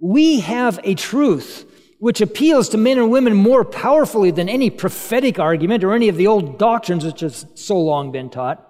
[0.00, 1.64] We have a truth
[1.98, 6.16] which appeals to men and women more powerfully than any prophetic argument or any of
[6.16, 8.64] the old doctrines which have so long been taught.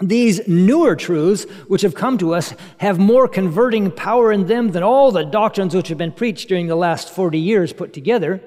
[0.00, 4.82] These newer truths which have come to us have more converting power in them than
[4.82, 8.42] all the doctrines which have been preached during the last 40 years put together.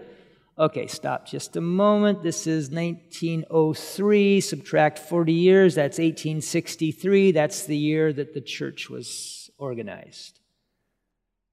[0.60, 2.24] Okay, stop just a moment.
[2.24, 4.42] This is 1903.
[4.42, 5.76] Subtract 40 years.
[5.76, 7.32] That's 1863.
[7.32, 10.40] That's the year that the church was organized.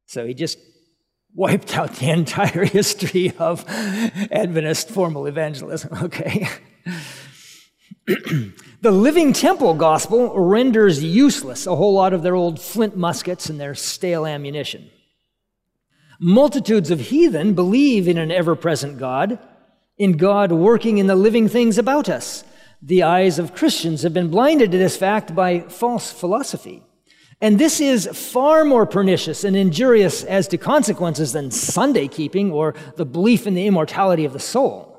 [0.07, 0.59] So he just
[1.35, 5.91] wiped out the entire history of Adventist formal evangelism.
[6.05, 6.49] Okay.
[8.07, 13.59] the Living Temple gospel renders useless a whole lot of their old flint muskets and
[13.59, 14.91] their stale ammunition.
[16.21, 19.39] Multitudes of heathen believe in an ever present God,
[19.99, 22.45] in God working in the living things about us.
[22.83, 26.83] The eyes of Christians have been blinded to this fact by false philosophy.
[27.41, 32.75] And this is far more pernicious and injurious as to consequences than Sunday keeping or
[32.97, 34.91] the belief in the immortality of the soul.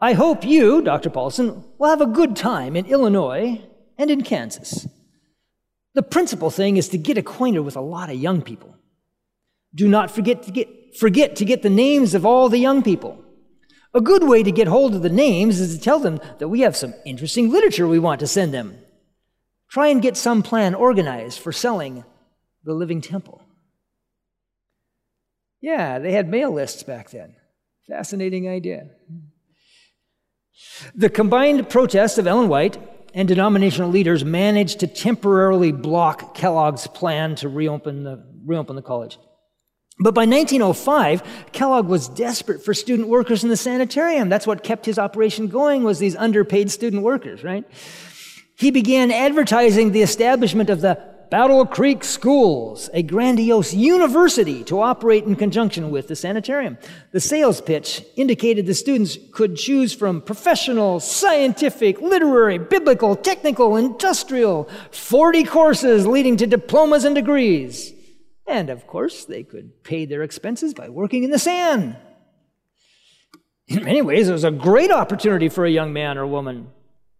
[0.00, 1.10] I hope you, Dr.
[1.10, 3.60] Paulson, will have a good time in Illinois
[3.96, 4.86] and in Kansas.
[5.94, 8.77] The principal thing is to get acquainted with a lot of young people.
[9.78, 13.24] Do not forget to get, forget to get the names of all the young people.
[13.94, 16.62] A good way to get hold of the names is to tell them that we
[16.62, 18.76] have some interesting literature we want to send them.
[19.70, 22.04] Try and get some plan organized for selling
[22.64, 23.40] the living temple.
[25.60, 27.36] Yeah, they had mail lists back then.
[27.86, 28.88] Fascinating idea.
[30.92, 32.78] The combined protest of Ellen White
[33.14, 39.18] and denominational leaders managed to temporarily block Kellogg's plan to reopen the, reopen the college.
[40.00, 44.28] But by 1905, Kellogg was desperate for student workers in the sanitarium.
[44.28, 47.64] That's what kept his operation going was these underpaid student workers, right?
[48.54, 55.24] He began advertising the establishment of the Battle Creek Schools, a grandiose university to operate
[55.24, 56.78] in conjunction with the sanitarium.
[57.12, 64.70] The sales pitch indicated the students could choose from professional, scientific, literary, biblical, technical, industrial,
[64.90, 67.92] 40 courses leading to diplomas and degrees.
[68.48, 71.96] And of course, they could pay their expenses by working in the sand.
[73.66, 76.68] In many ways, it was a great opportunity for a young man or woman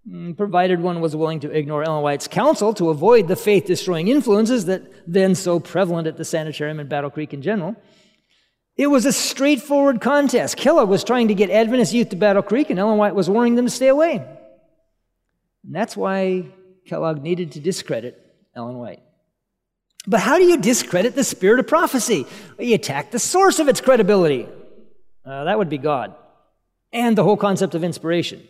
[0.09, 4.09] Mm, provided one was willing to ignore Ellen White's counsel to avoid the faith destroying
[4.09, 7.77] influences that then so prevalent at the sanitarium and Battle Creek in general.
[8.77, 10.57] It was a straightforward contest.
[10.57, 13.57] Kellogg was trying to get Adventist youth to Battle Creek, and Ellen White was warning
[13.57, 14.17] them to stay away.
[15.65, 16.47] And that's why
[16.87, 19.03] Kellogg needed to discredit Ellen White.
[20.07, 22.27] But how do you discredit the spirit of prophecy?
[22.59, 24.49] You attack the source of its credibility.
[25.25, 26.15] Uh, that would be God.
[26.93, 28.47] And the whole concept of inspiration.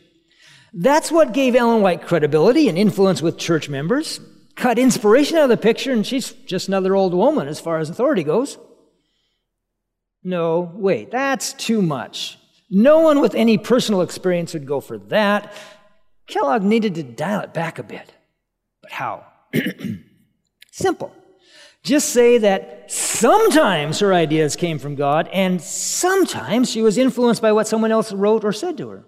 [0.73, 4.21] That's what gave Ellen White credibility and influence with church members.
[4.55, 7.91] Cut inspiration out of the picture, and she's just another old woman as far as
[7.91, 8.59] authority goes.
[10.23, 12.39] No, wait, that's too much.
[12.71, 15.53] No one with any personal experience would go for that.
[16.27, 18.13] Kellogg needed to dial it back a bit.
[18.83, 19.25] But how?
[20.73, 21.15] Simple.
[21.83, 27.53] Just say that sometimes her ideas came from God and sometimes she was influenced by
[27.53, 29.07] what someone else wrote or said to her.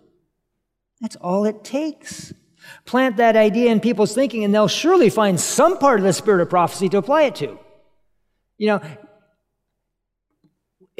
[1.00, 2.33] That's all it takes.
[2.85, 6.42] Plant that idea in people's thinking and they'll surely find some part of the spirit
[6.42, 7.59] of prophecy to apply it to.
[8.56, 8.80] You know,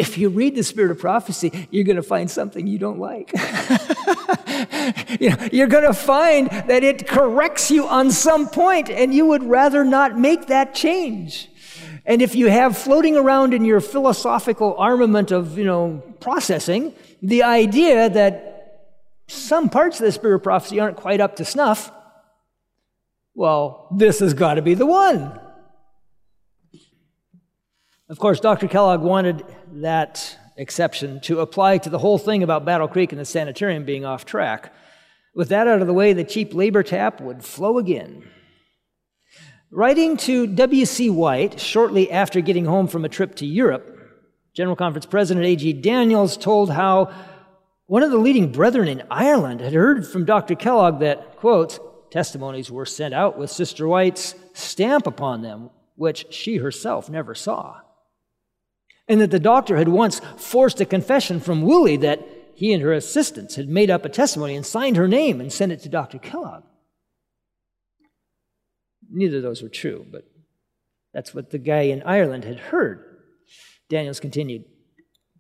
[0.01, 3.33] if you read the spirit of prophecy, you're going to find something you don't like.
[5.21, 9.27] you know, you're going to find that it corrects you on some point, and you
[9.27, 11.50] would rather not make that change.
[12.11, 16.93] And if you have floating around in your philosophical armament of, you know, processing,
[17.23, 18.97] the idea that
[19.29, 21.93] some parts of the spirit of prophecy aren't quite up to snuff,
[23.37, 25.39] well, this has got to be the one.
[28.09, 28.67] Of course, Dr.
[28.67, 29.45] Kellogg wanted
[29.75, 34.05] that exception to apply to the whole thing about Battle Creek and the sanitarium being
[34.05, 34.75] off track.
[35.33, 38.25] With that out of the way, the cheap labor tap would flow again.
[39.71, 41.11] Writing to W.C.
[41.11, 43.97] White shortly after getting home from a trip to Europe,
[44.53, 45.81] General Conference President A.G.
[45.81, 47.13] Daniells told how
[47.87, 50.55] one of the leading brethren in Ireland had heard from Dr.
[50.55, 56.57] Kellogg that, quote, testimonies were sent out with Sister White's stamp upon them, which she
[56.57, 57.81] herself never saw
[59.11, 62.93] and that the doctor had once forced a confession from Willie that he and her
[62.93, 66.19] assistants had made up a testimony and signed her name and sent it to Dr.
[66.19, 66.63] Kellogg.
[69.11, 70.25] Neither of those were true, but
[71.13, 73.05] that's what the guy in Ireland had heard.
[73.91, 74.65] Daniells continued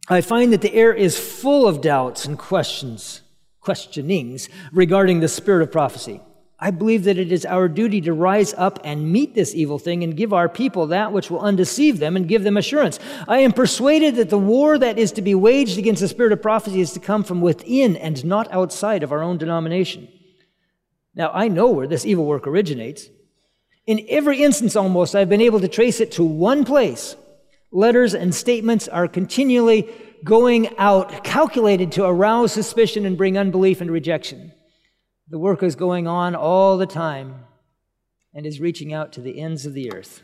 [0.08, 3.20] I find that the air is full of doubts and questions,
[3.60, 6.20] questionings regarding the spirit of prophecy.
[6.58, 10.02] I believe that it is our duty to rise up and meet this evil thing
[10.02, 12.98] and give our people that which will undeceive them and give them assurance.
[13.28, 16.42] I am persuaded that the war that is to be waged against the spirit of
[16.42, 20.08] prophecy is to come from within and not outside of our own denomination.
[21.14, 23.08] Now, I know where this evil work originates.
[23.86, 27.16] In every instance almost, I've been able to trace it to one place.
[27.72, 29.88] Letters and statements are continually
[30.24, 34.52] going out, calculated to arouse suspicion and bring unbelief and rejection.
[35.28, 37.44] The work is going on all the time
[38.34, 40.22] and is reaching out to the ends of the earth.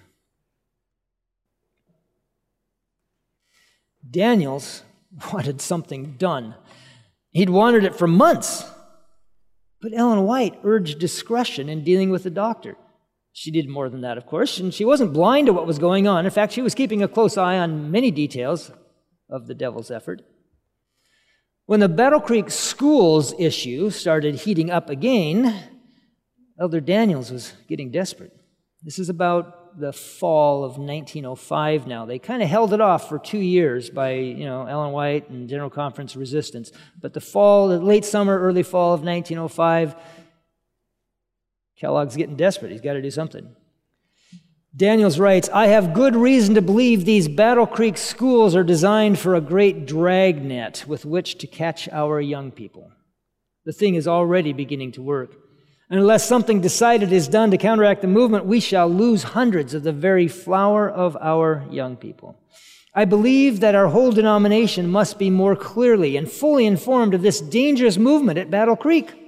[4.09, 4.83] Daniells
[5.33, 6.55] wanted something done.
[7.31, 8.65] He'd wanted it for months.
[9.81, 12.77] But Ellen White urged discretion in dealing with the doctor.
[13.39, 16.09] She did more than that, of course, and she wasn't blind to what was going
[16.09, 16.25] on.
[16.25, 18.71] In fact, she was keeping a close eye on many details
[19.29, 20.23] of the devil's effort.
[21.67, 25.55] When the Battle Creek schools issue started heating up again,
[26.59, 28.33] Elder Daniells was getting desperate.
[28.83, 32.07] This is about the fall of 1905 now.
[32.07, 35.47] They kind of held it off for two years by, you know, Ellen White and
[35.47, 36.73] General Conference resistance.
[37.03, 39.95] But the fall, the late summer, early fall of 1905,
[41.79, 42.73] Kellogg's getting desperate.
[42.73, 43.55] He's got to do something.
[44.77, 49.35] Daniells writes, I have good reason to believe these Battle Creek schools are designed for
[49.35, 52.91] a great dragnet with which to catch our young people.
[53.65, 55.35] The thing is already beginning to work.
[55.89, 59.83] And unless something decided is done to counteract the movement, we shall lose hundreds of
[59.83, 62.39] the very flower of our young people.
[62.95, 67.41] I believe that our whole denomination must be more clearly and fully informed of this
[67.41, 69.26] dangerous movement at Battle Creek.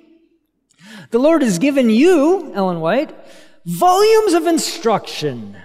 [1.10, 3.14] The Lord has given you, Ellen White,
[3.64, 5.56] volumes of instruction.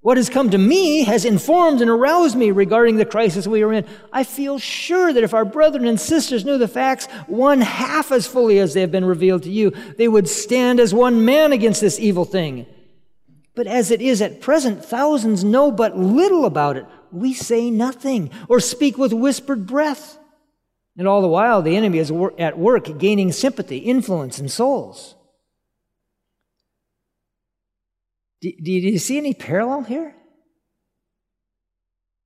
[0.00, 3.72] What has come to me has informed and aroused me regarding the crisis we are
[3.72, 3.86] in.
[4.12, 8.26] I feel sure that if our brethren and sisters knew the facts one half as
[8.26, 11.80] fully as they have been revealed to you, they would stand as one man against
[11.80, 12.66] this evil thing.
[13.56, 16.86] But as it is at present, thousands know but little about it.
[17.10, 20.18] We say nothing or speak with whispered breath.
[20.96, 25.14] And all the while, the enemy is at work gaining sympathy, influence, and souls.
[28.40, 30.14] Do, do, you see any parallel here?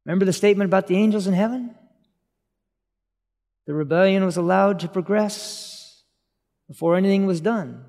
[0.05, 1.75] Remember the statement about the angels in heaven?
[3.67, 6.03] The rebellion was allowed to progress
[6.69, 7.85] before anything was done.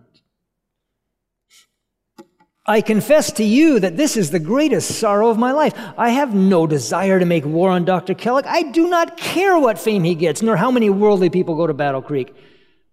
[2.66, 5.74] I confess to you that this is the greatest sorrow of my life.
[5.98, 8.14] I have no desire to make war on Dr.
[8.14, 8.46] Kellogg.
[8.46, 11.74] I do not care what fame he gets, nor how many worldly people go to
[11.74, 12.36] Battle Creek.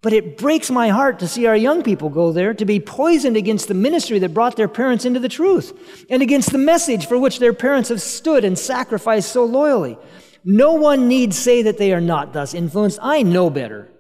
[0.01, 3.37] But it breaks my heart to see our young people go there to be poisoned
[3.37, 7.19] against the ministry that brought their parents into the truth and against the message for
[7.19, 9.99] which their parents have stood and sacrificed so loyally.
[10.45, 13.01] No one need say that they are not thus influenced.
[13.03, 13.91] I know better.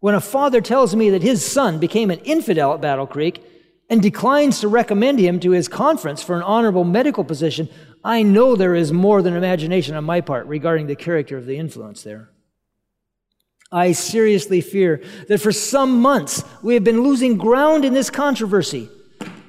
[0.00, 3.42] When a father tells me that his son became an infidel at Battle Creek
[3.88, 7.68] and declines to recommend him to his conference for an honorable medical position,
[8.04, 11.56] I know there is more than imagination on my part regarding the character of the
[11.56, 12.30] influence there.
[13.72, 18.88] I seriously fear that for some months we have been losing ground in this controversy.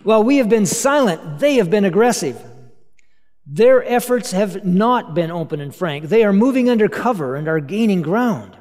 [0.03, 2.41] While we have been silent, they have been aggressive.
[3.45, 6.05] Their efforts have not been open and frank.
[6.05, 8.56] They are moving under cover and are gaining ground.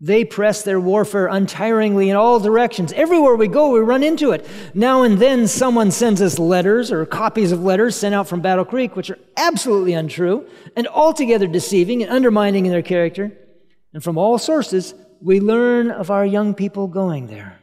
[0.00, 2.92] They press their warfare untiringly in all directions.
[2.92, 4.46] Everywhere we go, we run into it.
[4.72, 8.64] Now and then, someone sends us letters or copies of letters sent out from Battle
[8.64, 10.46] Creek, which are absolutely untrue
[10.76, 13.32] and altogether deceiving and undermining in their character.
[13.92, 17.58] And from all sources, we learn of our young people going there.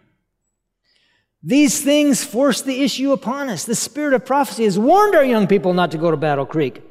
[1.42, 3.64] These things force the issue upon us.
[3.64, 6.82] The spirit of prophecy has warned our young people not to go to Battle Creek.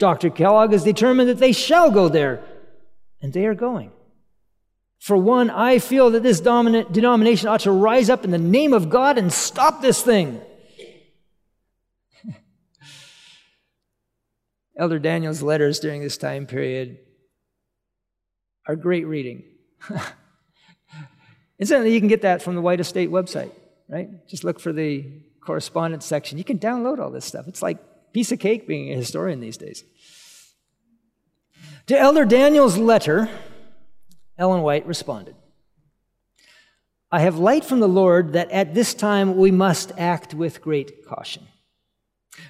[0.00, 0.30] Dr.
[0.30, 2.42] Kellogg has determined that they shall go there,
[3.20, 3.92] and they are going.
[4.98, 8.72] For one, I feel that this dominant denomination ought to rise up in the name
[8.72, 10.40] of God and stop this thing.
[14.76, 16.98] Elder Daniel's letters during this time period
[18.66, 19.44] are great reading.
[21.58, 23.52] Incidentally, you can get that from the White Estate website,
[23.88, 24.26] right?
[24.28, 25.04] Just look for the
[25.40, 26.38] correspondence section.
[26.38, 27.48] You can download all this stuff.
[27.48, 27.78] It's like
[28.12, 29.84] piece of cake being a historian these days.
[31.86, 33.30] To Elder Daniel's letter,
[34.38, 35.34] Ellen White responded
[37.10, 41.06] I have light from the Lord that at this time we must act with great
[41.06, 41.48] caution.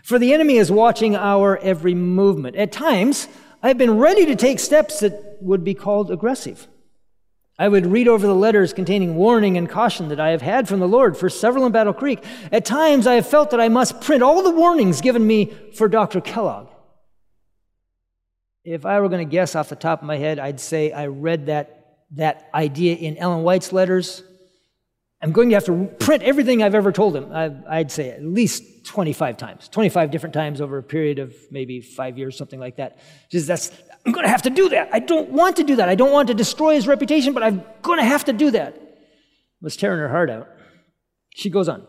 [0.02, 2.56] For the enemy is watching our every movement.
[2.56, 3.28] At times,
[3.62, 6.66] I've been ready to take steps that would be called aggressive.
[7.58, 10.78] I would read over the letters containing warning and caution that I have had from
[10.80, 12.22] the Lord for several in Battle Creek.
[12.52, 15.88] At times, I have felt that I must print all the warnings given me for
[15.88, 16.20] Dr.
[16.20, 16.68] Kellogg.
[18.72, 21.06] If I were going to guess off the top of my head, I'd say I
[21.06, 21.78] read that
[22.12, 24.22] that idea in Ellen White's letters.
[25.20, 27.32] I'm going to have to print everything I've ever told him.
[27.32, 31.80] I, would say at least 25 times, 25 different times over a period of maybe
[31.80, 32.98] five years, something like that.
[33.30, 33.72] Just that's,
[34.06, 34.90] I'm going to have to do that.
[34.92, 35.88] I don't want to do that.
[35.88, 38.80] I don't want to destroy his reputation, but I'm going to have to do that.
[39.60, 40.48] Was tearing her heart out.
[41.34, 41.84] She goes on.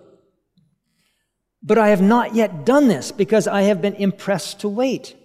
[1.61, 5.15] But I have not yet done this because I have been impressed to wait.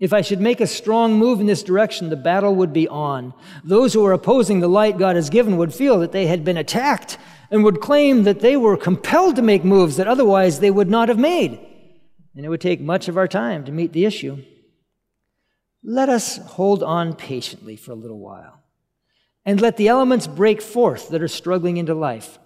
[0.00, 3.34] If I should make a strong move in this direction, the battle would be on.
[3.64, 6.56] Those who are opposing the light God has given would feel that they had been
[6.56, 7.18] attacked
[7.50, 11.08] and would claim that they were compelled to make moves that otherwise they would not
[11.08, 11.58] have made.
[12.36, 14.44] And it would take much of our time to meet the issue.
[15.82, 18.62] Let us hold on patiently for a little while
[19.44, 22.38] and let the elements break forth that are struggling into life.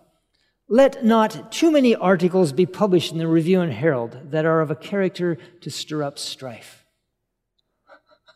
[0.68, 4.70] Let not too many articles be published in the Review and Herald that are of
[4.70, 6.81] a character to stir up strife.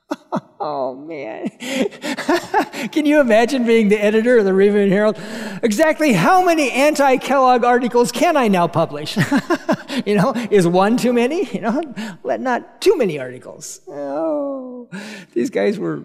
[0.61, 1.49] oh man.
[2.91, 5.19] Can you imagine being the editor of the Review Herald?
[5.63, 9.17] Exactly how many anti Kellogg articles can I now publish?
[10.07, 11.45] you know, is one too many?
[11.53, 11.83] You know,
[12.23, 13.81] let not too many articles.
[13.89, 14.89] Oh,
[15.33, 16.05] these guys were,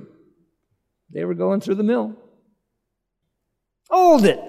[1.11, 2.15] they were going through the mill.
[3.89, 4.39] Hold it.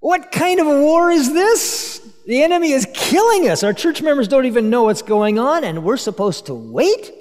[0.00, 1.98] What kind of a war is this?
[2.26, 3.62] The enemy is killing us.
[3.62, 7.12] Our church members don't even know what's going on, and we're supposed to wait?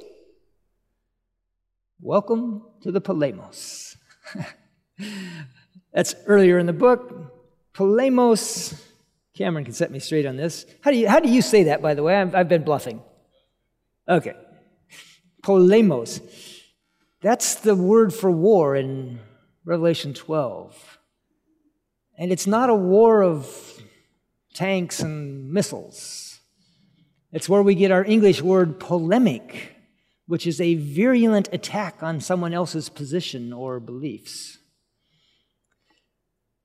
[2.02, 3.98] Welcome to the Polemos.
[5.94, 7.74] That's earlier in the book.
[7.74, 8.82] Polemos.
[9.36, 10.66] Cameron can set me straight on this.
[10.80, 12.16] How do you, how do you say that, by the way?
[12.16, 13.02] I've, I've been bluffing.
[14.08, 14.32] Okay.
[15.44, 16.22] Polemos.
[17.22, 19.20] That's the word for war in
[19.66, 21.00] Revelation 12.
[22.18, 23.54] And it's not a war of
[24.54, 26.40] tanks and missiles.
[27.34, 29.76] It's where we get our English word polemic
[30.30, 34.60] which is a virulent attack on someone else's position or beliefs.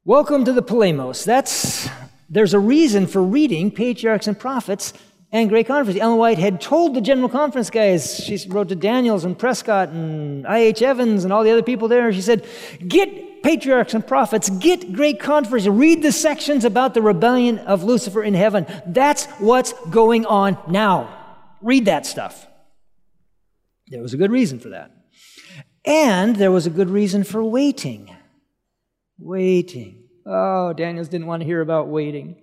[0.05, 1.25] Welcome to the Polemos.
[1.25, 1.89] That's
[2.29, 4.93] there's a reason for reading patriarchs and prophets
[5.33, 5.99] and Great Controversy.
[5.99, 10.47] Ellen White had told the general conference guys, she wrote to Daniells and Prescott and
[10.47, 10.83] I.H.
[10.83, 12.47] Evans and all the other people there, she said,
[12.87, 18.23] get patriarchs and prophets, get Great Controversy, read the sections about the rebellion of Lucifer
[18.23, 18.67] in heaven.
[18.85, 21.49] That's what's going on now.
[21.63, 22.47] Read that stuff.
[23.89, 24.91] There was a good reason for that.
[25.85, 28.15] And there was a good reason for waiting.
[29.19, 30.05] Waiting.
[30.27, 32.37] Oh, Daniells didn't want to hear about waiting.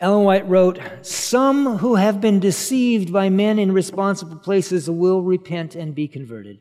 [0.00, 5.74] Ellen White wrote, Some who have been deceived by men in responsible places will repent
[5.74, 6.58] and be converted.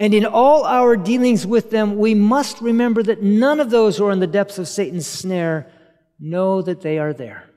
[0.00, 4.06] And in all our dealings with them, we must remember that none of those who
[4.06, 5.70] are in the depths of Satan's snare
[6.20, 7.50] know that they are there.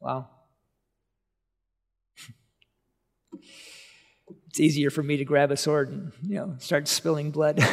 [0.00, 0.28] Wow.
[4.52, 7.58] It's easier for me to grab a sword and you know start spilling blood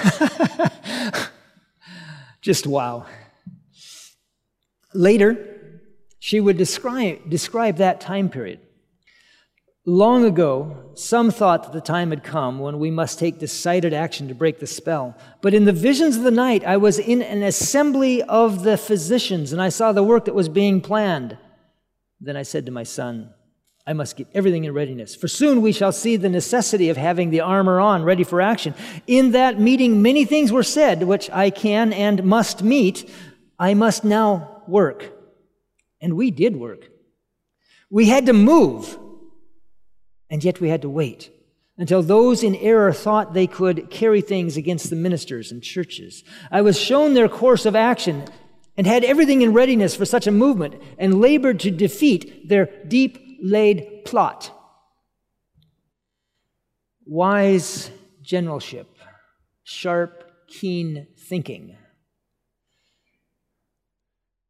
[2.41, 3.05] just wow
[4.93, 5.45] later
[6.21, 8.61] she would describe, describe that time period
[9.89, 14.27] Long ago, some thought that the time had come when we must take decided action
[14.27, 15.17] to break the spell.
[15.41, 19.51] But in the visions of the night, I was in an assembly of the physicians,
[19.51, 21.39] and I saw the work that was being planned.
[22.21, 23.33] Then I said to my son,
[23.89, 27.31] I must get everything in readiness, for soon we shall see the necessity of having
[27.31, 28.75] the armor on, ready for action.
[29.07, 33.09] In that meeting, many things were said, which I can and must meet.
[33.57, 35.11] I must now work.
[35.99, 36.87] And we did work.
[37.89, 38.97] We had to move
[40.29, 41.31] and yet we had to wait
[41.77, 46.23] until those in error thought they could carry things against the ministers and churches.
[46.51, 48.25] I was shown their course of action
[48.77, 53.28] and had everything in readiness for such a movement and labored to defeat their deep
[53.41, 54.51] laid plot.
[57.05, 58.87] Wise generalship,
[59.63, 61.75] sharp, keen thinking.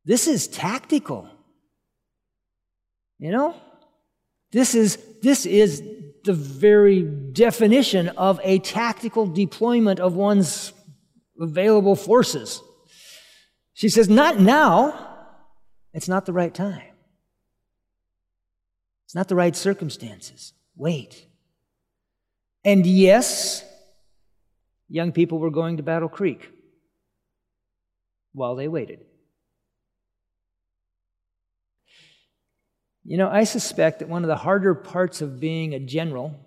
[0.06, 1.30] This is tactical.
[3.20, 3.56] You know?
[4.52, 5.84] This is, this is
[6.24, 10.74] the very definition of a tactical deployment of one's
[11.40, 12.62] available forces.
[13.74, 15.06] She says, Not now.
[15.94, 16.89] It's not the right time.
[19.10, 20.54] It's not the right circumstances.
[20.76, 21.26] Wait.
[22.64, 23.66] And yes,
[24.88, 26.48] young people were going to Battle Creek
[28.34, 29.00] while they waited.
[33.04, 36.40] You know, I suspect that one of the harder parts of being a general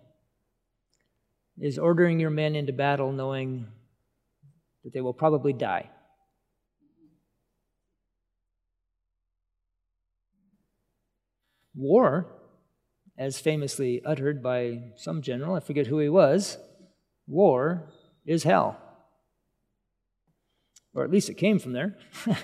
[1.59, 3.67] is ordering your men into battle knowing
[4.85, 5.91] that they will probably die.
[11.75, 12.39] War,
[13.17, 16.59] as famously uttered by some general, I forget who he was,
[17.27, 17.91] war
[18.25, 18.79] is hell.
[20.95, 21.97] Or at least it came from there.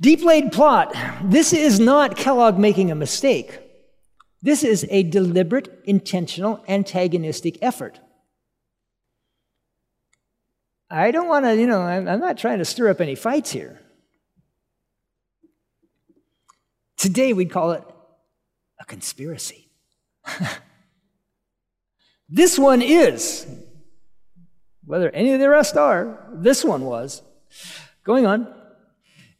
[0.00, 0.94] Deep laid plot.
[1.22, 3.60] This is not Kellogg making a mistake.
[4.42, 8.00] This is a deliberate, intentional, antagonistic effort.
[10.88, 13.52] I don't want to, you know, I'm, I'm not trying to stir up any fights
[13.52, 13.80] here.
[16.96, 17.84] Today we'd call it
[18.80, 19.68] a conspiracy.
[22.28, 23.46] this one is.
[24.84, 27.22] Whether any of the rest are, this one was.
[28.02, 28.52] Going on.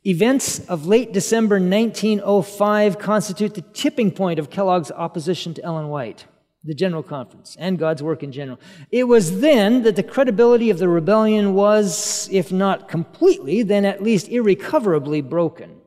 [0.07, 6.25] Events of late December 1905 constitute the tipping point of Kellogg's opposition to Ellen White,
[6.65, 8.59] the General Conference, and God's work in general.
[8.91, 14.03] It was then that the credibility of the rebellion was, if not completely, then at
[14.03, 15.81] least irrecoverably broken.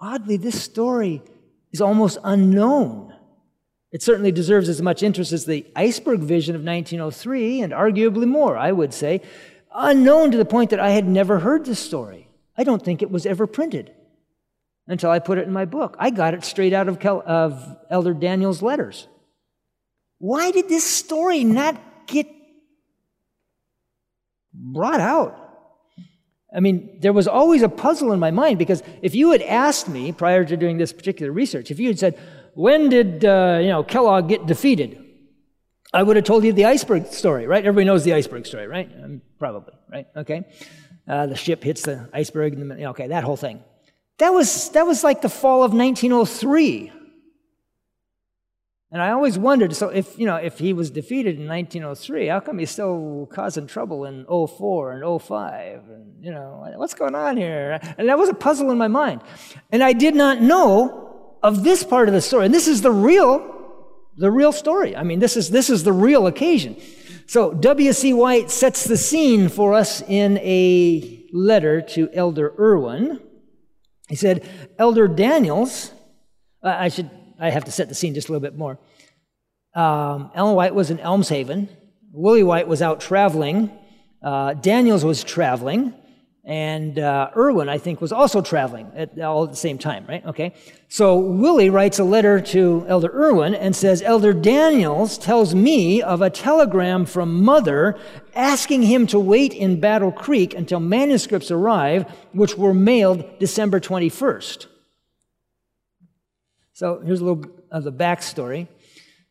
[0.00, 1.22] Oddly, this story
[1.72, 3.14] is almost unknown.
[3.90, 8.56] It certainly deserves as much interest as the iceberg vision of 1903, and arguably more,
[8.56, 9.22] I would say,
[9.74, 12.28] unknown to the point that I had never heard this story.
[12.56, 13.92] I don't think it was ever printed
[14.86, 15.96] until I put it in my book.
[15.98, 19.06] I got it straight out of, Kel- of Elder Daniel's letters.
[20.18, 22.26] Why did this story not get
[24.52, 25.47] brought out?
[26.54, 29.88] I mean, there was always a puzzle in my mind because if you had asked
[29.88, 32.18] me prior to doing this particular research, if you had said,
[32.54, 35.04] when did uh, you know Kellogg get defeated?
[35.92, 37.64] I would have told you the iceberg story, right?
[37.64, 38.90] Everybody knows the iceberg story, right?
[39.02, 40.06] Um, probably, right?
[40.16, 40.44] Okay.
[41.06, 42.58] Uh, the ship hits the iceberg.
[42.58, 43.62] The, okay, that whole thing.
[44.18, 46.92] That was, that was like the fall of 1903.
[48.90, 52.40] And I always wondered, so if, you know, if he was defeated in 1903, how
[52.40, 55.82] come he's still causing trouble in 04 and 05?
[55.90, 57.78] And, you know, what's going on here?
[57.98, 59.20] And that was a puzzle in my mind.
[59.70, 62.46] And I did not know of this part of the story.
[62.46, 63.54] And this is the real,
[64.16, 64.96] the real story.
[64.96, 66.80] I mean, this is, this is the real occasion.
[67.26, 68.14] So W.C.
[68.14, 73.20] White sets the scene for us in a letter to Elder Irwin.
[74.08, 75.92] He said, Elder Daniells,
[76.62, 78.78] uh, I should, I have to set the scene just a little bit more.
[79.74, 81.68] Um, Ellen White was in Elmshaven.
[82.12, 83.70] Willie White was out traveling.
[84.22, 85.94] Uh, Daniells was traveling.
[86.44, 90.24] And uh, Irwin, I think, was also traveling at all at the same time, right?
[90.24, 90.54] Okay.
[90.88, 96.22] So Willie writes a letter to Elder Irwin and says, Elder Daniells tells me of
[96.22, 97.98] a telegram from Mother
[98.34, 104.68] asking him to wait in Battle Creek until manuscripts arrive, which were mailed December 21st.
[106.78, 108.68] So here's a little of the backstory.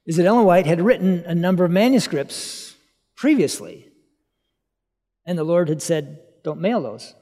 [0.05, 2.75] Is that Ellen White had written a number of manuscripts
[3.15, 3.87] previously.
[5.25, 7.13] And the Lord had said, don't mail those.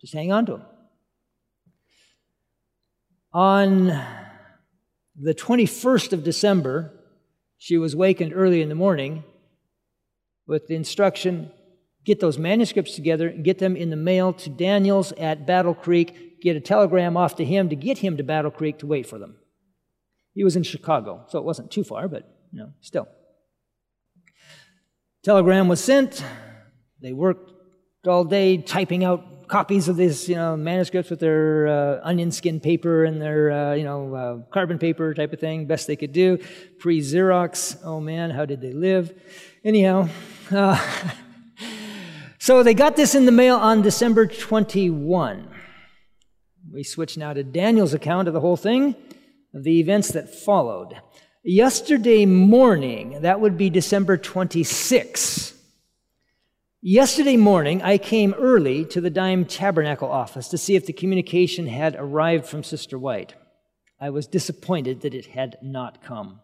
[0.00, 0.62] Just hang on to them.
[3.32, 3.86] On
[5.14, 6.98] the 21st of December,
[7.56, 9.22] she was wakened early in the morning
[10.48, 11.52] with the instruction
[12.04, 16.33] get those manuscripts together and get them in the mail to Daniells at Battle Creek,
[16.44, 19.18] get a telegram off to him to get him to Battle Creek to wait for
[19.18, 19.36] them.
[20.34, 23.08] He was in Chicago, so it wasn't too far, but you know, still.
[25.24, 26.22] Telegram was sent.
[27.00, 27.50] They worked
[28.06, 32.60] all day typing out copies of these, you know, manuscripts with their uh, onion skin
[32.60, 36.12] paper and their, uh, you know, uh, carbon paper type of thing, best they could
[36.12, 36.38] do.
[36.78, 37.78] Pre Xerox.
[37.84, 39.12] Oh man, how did they live?
[39.64, 40.08] Anyhow,
[40.50, 40.78] uh,
[42.38, 45.53] so they got this in the mail on December 21.
[46.74, 48.96] We switch now to Daniel's account of the whole thing,
[49.54, 51.00] of the events that followed.
[51.44, 55.54] Yesterday morning, that would be December 26.
[56.82, 61.68] Yesterday morning, I came early to the Dime Tabernacle office to see if the communication
[61.68, 63.36] had arrived from Sister White.
[64.00, 66.40] I was disappointed that it had not come.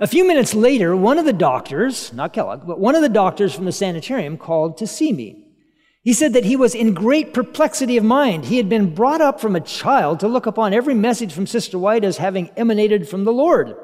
[0.00, 3.54] A few minutes later, one of the doctors, not Kellogg, but one of the doctors
[3.54, 5.41] from the sanitarium called to see me.
[6.02, 8.46] He said that he was in great perplexity of mind.
[8.46, 11.78] He had been brought up from a child to look upon every message from Sister
[11.78, 13.76] White as having emanated from the Lord.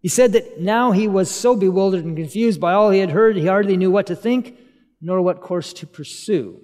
[0.00, 3.36] He said that now he was so bewildered and confused by all he had heard,
[3.36, 4.58] he hardly knew what to think
[5.00, 6.60] nor what course to pursue.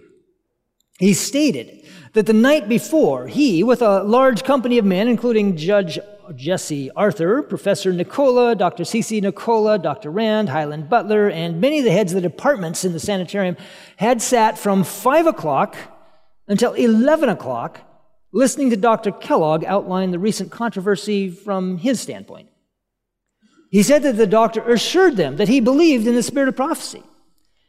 [0.99, 5.99] He stated that the night before, he, with a large company of men, including Judge
[6.37, 8.85] Jesse Arthur, Professor Nicola, Dr.
[8.85, 9.21] C.C.
[9.21, 10.11] Nicola, Dr.
[10.11, 13.57] Rand, Highland Butler, and many of the heads of the departments in the sanitarium,
[13.97, 15.77] had sat from 5 o'clock
[16.47, 17.81] until 11 o'clock
[18.33, 19.13] listening to Dr.
[19.13, 22.49] Kellogg outline the recent controversy from his standpoint.
[23.71, 27.03] He said that the doctor assured them that he believed in the spirit of prophecy.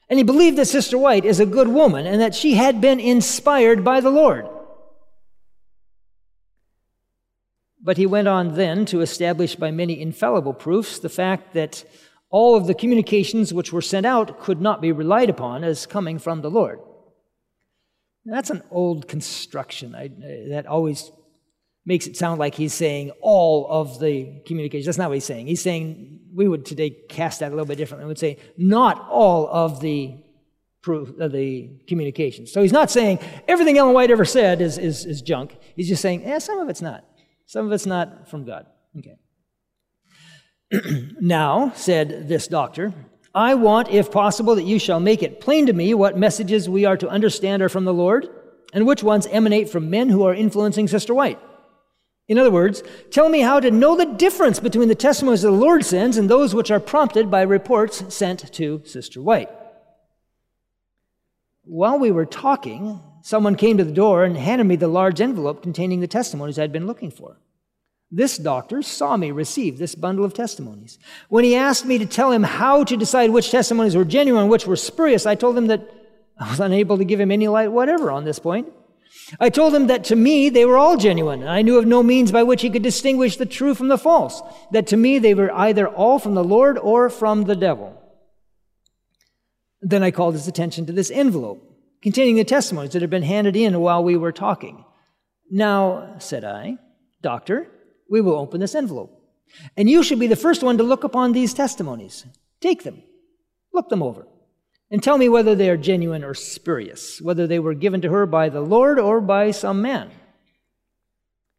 [0.09, 2.99] And he believed that Sister White is a good woman and that she had been
[2.99, 4.47] inspired by the Lord.
[7.89, 11.83] But he went on then to establish by many infallible proofs the fact that
[12.29, 16.19] all of the communications which were sent out could not be relied upon as coming
[16.19, 16.81] from the Lord.
[18.25, 19.95] that's an old construction.
[19.95, 20.11] I,
[20.49, 21.11] that always
[21.83, 24.85] makes it sound like he's saying all of the communications.
[24.85, 25.47] That's not what he's saying.
[25.47, 28.05] He's saying, we would today cast that a little bit differently.
[28.05, 30.15] We would say, not all of the
[30.83, 32.51] proof of the communications.
[32.51, 33.17] So he's not saying
[33.47, 35.57] everything Ellen White ever said is, is, is junk.
[35.75, 37.03] He's just saying, eh, some of it's not.
[37.49, 38.67] Some of it's not from God.
[38.99, 39.17] Okay.
[41.19, 42.93] now, said this doctor,
[43.33, 46.85] I want, if possible, that you shall make it plain to me what messages we
[46.85, 48.29] are to understand are from the Lord
[48.71, 51.39] and which ones emanate from men who are influencing Sister White.
[52.27, 55.83] In other words, tell me how to know the difference between the testimonies the Lord
[55.83, 59.49] sends and those which are prompted by reports sent to Sister White.
[61.63, 65.61] While we were talking, someone came to the door and handed me the large envelope
[65.63, 67.37] containing the testimonies I'd been looking for.
[68.11, 70.97] This doctor saw me receive this bundle of testimonies.
[71.27, 74.51] When he asked me to tell him how to decide which testimonies were genuine and
[74.51, 75.87] which were spurious, I told him that
[76.39, 78.67] I was unable to give him any light whatever on this point.
[79.39, 82.01] I told him that to me they were all genuine, and I knew of no
[82.01, 84.41] means by which he could distinguish the true from the false,
[84.71, 87.95] that to me they were either all from the Lord or from the devil.
[89.81, 91.68] Then I called his attention to this envelope
[92.01, 94.83] containing the testimonies that had been handed in while we were talking.
[95.51, 96.77] Now, said I,
[97.21, 97.67] Doctor,
[98.09, 99.21] we will open this envelope,
[99.75, 102.25] and you should be the first one to look upon these testimonies.
[102.61, 103.01] Take them,
[103.73, 104.27] look them over
[104.91, 108.25] and tell me whether they are genuine or spurious, whether they were given to her
[108.25, 110.11] by the Lord or by some man.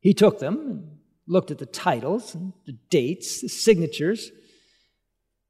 [0.01, 4.31] He took them and looked at the titles, and the dates, the signatures.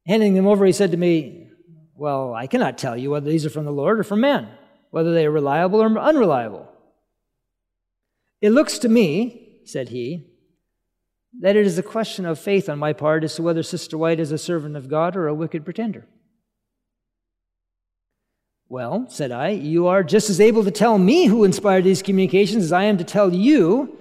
[0.07, 1.49] Handing them over, he said to me,
[1.95, 4.49] Well, I cannot tell you whether these are from the Lord or from man,
[4.91, 6.69] whether they are reliable or unreliable.
[8.41, 10.27] It looks to me, said he,
[11.41, 14.21] that it is a question of faith on my part as to whether Sister White
[14.21, 16.07] is a servant of God or a wicked pretender.
[18.69, 22.65] Well, said I, you are just as able to tell me who inspired these communications
[22.65, 23.99] as I am to tell you.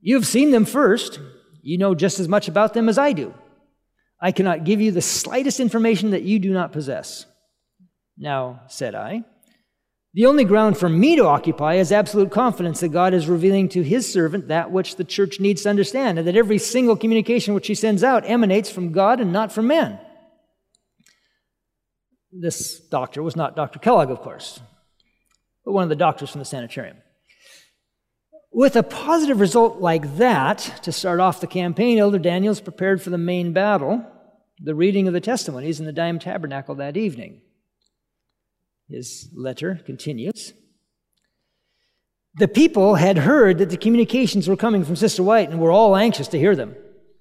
[0.00, 1.20] You've seen them first.
[1.62, 3.34] You know just as much about them as I do.
[4.20, 7.26] I cannot give you the slightest information that you do not possess.
[8.16, 9.24] Now, said I,
[10.14, 13.82] the only ground for me to occupy is absolute confidence that God is revealing to
[13.82, 17.66] his servant that which the church needs to understand, and that every single communication which
[17.66, 20.00] he sends out emanates from God and not from man.
[22.32, 23.78] This doctor was not Dr.
[23.78, 24.60] Kellogg, of course,
[25.64, 26.96] but one of the doctors from the sanitarium.
[28.50, 33.10] With a positive result like that, to start off the campaign, Elder Daniells prepared for
[33.10, 34.04] the main battle,
[34.58, 37.42] the reading of the testimonies in the Dime Tabernacle that evening.
[38.88, 40.52] His letter continues.
[42.34, 45.96] The people had heard that the communications were coming from Sister White and were all
[45.96, 46.76] anxious to hear them.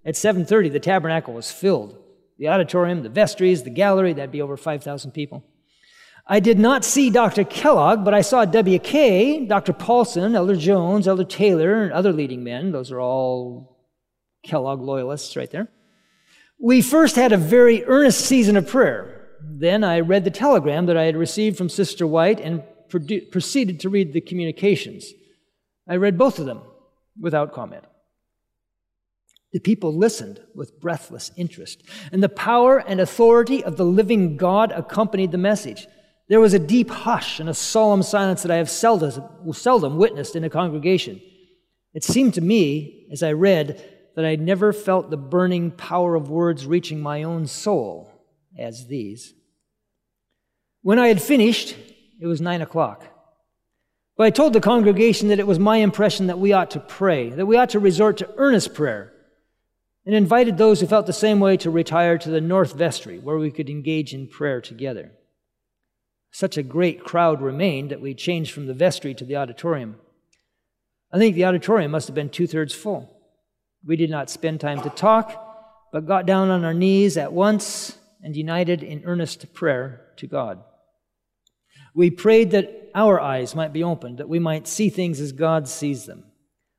[0.06, 1.98] At 7:30 the tabernacle was filled
[2.38, 5.44] the auditorium, the vestries, the gallery, that'd be over 5,000 people.
[6.28, 7.44] I did not see Dr.
[7.44, 9.74] Kellogg, but I saw W.K., Dr.
[9.74, 12.72] Paulson, Elder Jones, Elder Taylor, and other leading men.
[12.72, 13.78] Those are all
[14.44, 15.70] Kellogg loyalists right there.
[16.60, 19.17] We first had a very earnest season of prayer.
[19.50, 23.90] Then I read the telegram that I had received from Sister White and proceeded to
[23.90, 25.12] read the communications.
[25.88, 26.62] I read both of them
[27.20, 27.84] without comment.
[29.54, 31.82] The people listened with breathless interest,
[32.12, 35.88] and the power and authority of the living God accompanied the message.
[36.28, 40.36] There was a deep hush and a solemn silence that I have seldom, seldom witnessed
[40.36, 41.22] in a congregation.
[41.94, 43.82] It seemed to me, as I read,
[44.16, 48.12] that I never felt the burning power of words reaching my own soul
[48.60, 49.34] as these.
[50.82, 51.76] When I had finished,
[52.20, 53.06] it was nine o'clock.
[54.16, 57.30] But I told the congregation that it was my impression that we ought to pray,
[57.30, 59.14] that we ought to resort to earnest prayer,
[60.06, 63.38] and invited those who felt the same way to retire to the north vestry, where
[63.38, 65.12] we could engage in prayer together.
[66.32, 69.98] Such a great crowd remained that we changed from the vestry to the auditorium.
[71.12, 73.14] I think the auditorium must have been two thirds full.
[73.86, 75.44] We did not spend time to talk,
[75.92, 80.64] but got down on our knees at once and united in earnest prayer to God.
[81.94, 85.68] We prayed that our eyes might be opened, that we might see things as God
[85.68, 86.26] sees them.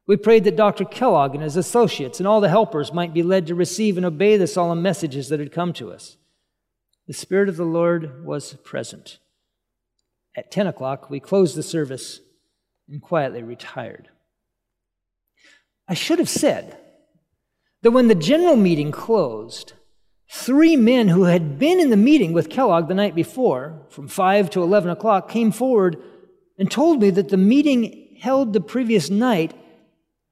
[0.07, 0.85] We prayed that Dr.
[0.85, 4.37] Kellogg and his associates and all the helpers might be led to receive and obey
[4.37, 6.17] the solemn messages that had come to us.
[7.07, 9.19] The Spirit of the Lord was present.
[10.37, 12.21] At 10 o'clock, we closed the service
[12.89, 14.09] and quietly retired.
[15.89, 16.79] I should have said
[17.83, 19.73] that when the general meeting closed,
[20.31, 24.51] three men who had been in the meeting with Kellogg the night before, from 5
[24.51, 26.03] to 11 o'clock, came forward
[26.59, 29.55] and told me that the meeting held the previous night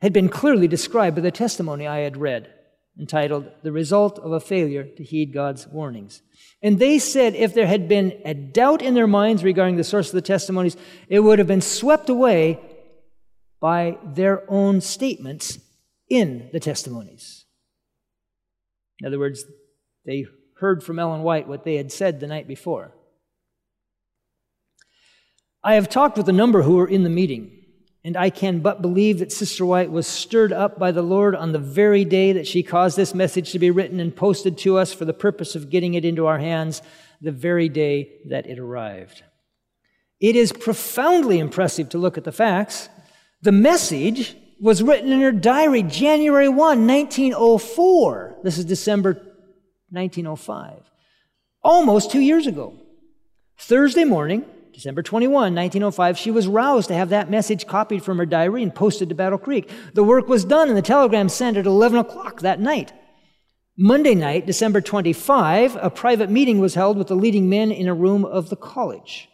[0.03, 2.53] had been clearly described by the testimony I had read,
[2.99, 6.23] entitled The Result of a Failure to Heed God's Warnings.
[6.63, 10.09] And they said if there had been a doubt in their minds regarding the source
[10.09, 10.77] of the testimonies,
[11.09, 12.61] it would have been swept away
[13.61, 15.59] by their own statements
[16.11, 17.47] in the testimonies.
[19.01, 19.45] In other words,
[20.07, 20.27] they
[20.59, 22.95] heard from Ellen White what they had said the night before.
[25.63, 27.51] I have talked with a number who were in the meeting,
[28.05, 31.51] and I can but believe that Sister White was stirred up by the Lord on
[31.51, 34.93] the very day that she caused this message to be written and posted to us
[34.93, 36.83] for the purpose of getting it into our hands
[37.21, 39.25] the very day that it arrived.
[40.21, 42.89] It is profoundly impressive to look at the facts.
[43.43, 48.37] The message was written in her diary January 1, 1904.
[48.43, 49.21] This is December
[49.91, 50.91] 1905.
[51.63, 52.75] Almost two years ago.
[53.59, 58.27] Thursday morning, December 21, 1905, she was roused to have that message copied from her
[58.27, 59.71] diary and posted to Battle Creek.
[59.95, 62.93] The work was done and the telegram sent at 11 o'clock that night.
[63.79, 67.95] Monday night, December 25, a private meeting was held with the leading men in a
[67.95, 69.29] room of the college.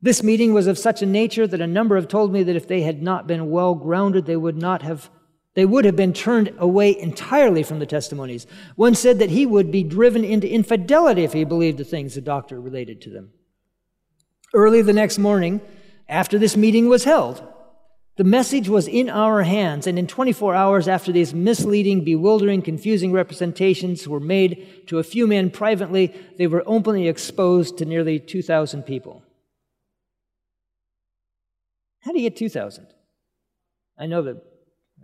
[0.00, 2.66] This meeting was of such a nature that a number have told me that if
[2.66, 5.10] they had not been well grounded, they would not have
[5.54, 8.46] they would have been turned away entirely from the testimonies.
[8.76, 12.20] One said that he would be driven into infidelity if he believed the things the
[12.20, 13.30] doctor related to them.
[14.54, 15.60] Early the next morning,
[16.08, 17.46] after this meeting was held,
[18.16, 23.10] the message was in our hands, and in 24 hours after these misleading, bewildering, confusing
[23.10, 28.82] representations were made to a few men privately, they were openly exposed to nearly 2,000
[28.82, 29.22] people.
[32.00, 32.86] How do you get 2,000?
[33.98, 34.51] I know that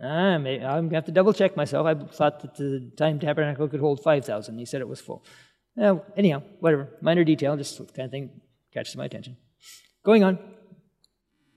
[0.01, 1.85] Ah, I'm going to have to double check myself.
[1.85, 4.57] I thought that the Dime Tabernacle could hold 5,000.
[4.57, 5.25] He said it was full.
[6.15, 6.89] Anyhow, whatever.
[7.01, 8.29] Minor detail, just kind of thing
[8.73, 9.37] catches my attention.
[10.05, 10.39] Going on.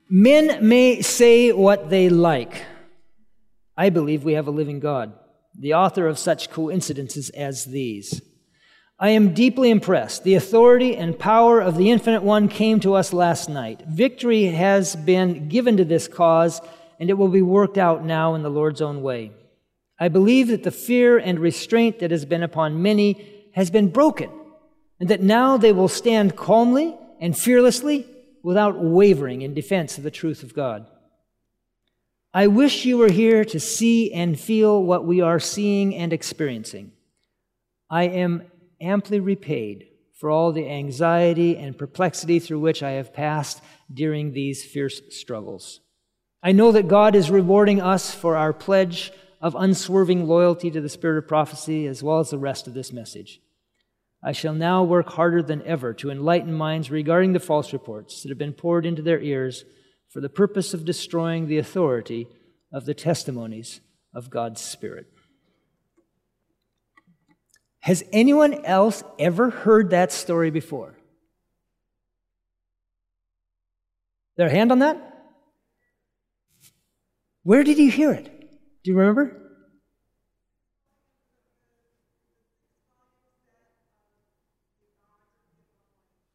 [0.09, 2.65] Men may say what they like.
[3.75, 5.13] I believe we have a living God,
[5.57, 8.21] the author of such coincidences as these.
[8.99, 10.23] I am deeply impressed.
[10.23, 13.81] The authority and power of the Infinite One came to us last night.
[13.87, 16.61] Victory has been given to this cause,
[16.99, 19.31] and it will be worked out now in the Lord's own way.
[19.99, 24.29] I believe that the fear and restraint that has been upon many has been broken,
[24.99, 28.07] and that now they will stand calmly and fearlessly
[28.41, 30.87] without wavering in defense of the truth of God.
[32.33, 36.91] I wish you were here to see and feel what we are seeing and experiencing.
[37.89, 38.49] I am
[38.81, 43.61] amply repaid for all the anxiety and perplexity through which I have passed
[43.93, 45.79] during these fierce struggles.
[46.43, 50.89] I know that God is rewarding us for our pledge of unswerving loyalty to the
[50.89, 53.39] spirit of prophecy as well as the rest of this message.
[54.21, 58.29] I shall now work harder than ever to enlighten minds regarding the false reports that
[58.29, 59.63] have been poured into their ears
[60.09, 62.27] for the purpose of destroying the authority
[62.71, 63.79] of the testimonies
[64.13, 65.07] of God's Spirit.
[67.79, 70.95] Has anyone else ever heard that story before?
[74.37, 75.12] Their hand on that?
[77.43, 78.25] Where did you hear it?
[78.83, 79.39] Do you remember?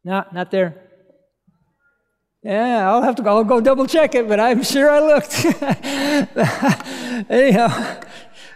[0.03, 0.89] No, not there.
[2.41, 5.45] Yeah, I'll have to go, I'll go double check it, but I'm sure I looked.
[7.29, 7.99] Anyhow,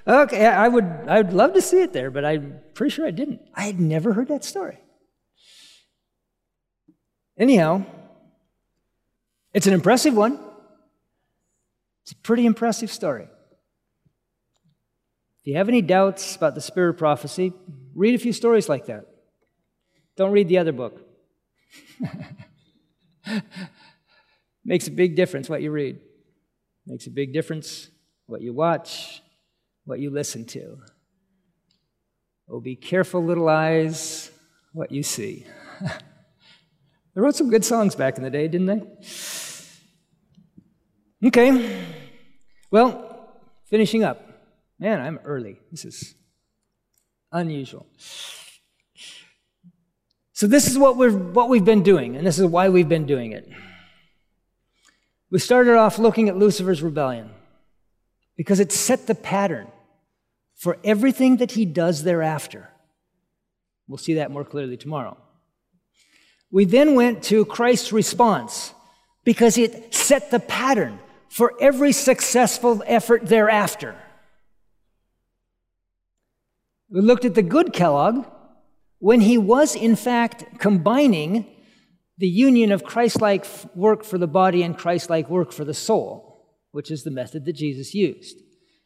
[0.07, 3.11] okay, I would, I would love to see it there, but I'm pretty sure I
[3.11, 3.41] didn't.
[3.53, 4.77] I had never heard that story.
[7.37, 7.83] Anyhow,
[9.53, 10.39] it's an impressive one.
[12.03, 13.27] It's a pretty impressive story.
[15.41, 17.53] If you have any doubts about the spirit of prophecy,
[17.95, 19.05] read a few stories like that.
[20.15, 21.01] Don't read the other book.
[24.65, 25.99] Makes a big difference what you read.
[26.85, 27.89] Makes a big difference
[28.25, 29.21] what you watch,
[29.85, 30.79] what you listen to.
[32.49, 34.31] Oh, be careful, little eyes,
[34.73, 35.45] what you see.
[35.81, 38.81] they wrote some good songs back in the day, didn't they?
[41.23, 41.85] Okay.
[42.69, 43.29] Well,
[43.69, 44.21] finishing up.
[44.77, 45.57] Man, I'm early.
[45.71, 46.15] This is
[47.31, 47.85] unusual.
[50.33, 53.05] So this is what we've what we've been doing, and this is why we've been
[53.05, 53.47] doing it.
[55.31, 57.29] We started off looking at Lucifer's rebellion
[58.35, 59.67] because it set the pattern
[60.55, 62.69] for everything that he does thereafter.
[63.87, 65.17] We'll see that more clearly tomorrow.
[66.51, 68.73] We then went to Christ's response
[69.23, 70.99] because it set the pattern
[71.33, 73.95] for every successful effort thereafter.
[76.91, 78.27] We looked at the good Kellogg
[78.99, 81.47] when he was, in fact, combining
[82.19, 85.73] the union of Christ like work for the body and Christ like work for the
[85.73, 88.37] soul, which is the method that Jesus used.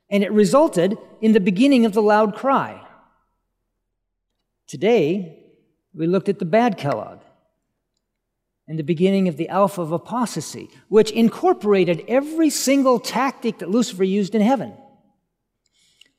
[0.10, 2.82] And it resulted in the beginning of the loud cry.
[4.68, 5.44] Today,
[5.94, 7.20] we looked at the bad Kellogg
[8.68, 14.04] and the beginning of the Alpha of apostasy, which incorporated every single tactic that Lucifer
[14.04, 14.74] used in heaven.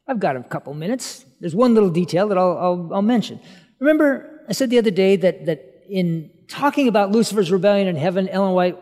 [0.07, 1.27] I've got a couple minutes.
[1.41, 3.41] There's one little detail that I'll, I'll, I'll mention.
[3.79, 8.29] Remember, I said the other day that, that in talking about Lucifer's rebellion in heaven,
[8.29, 8.79] Ellen White,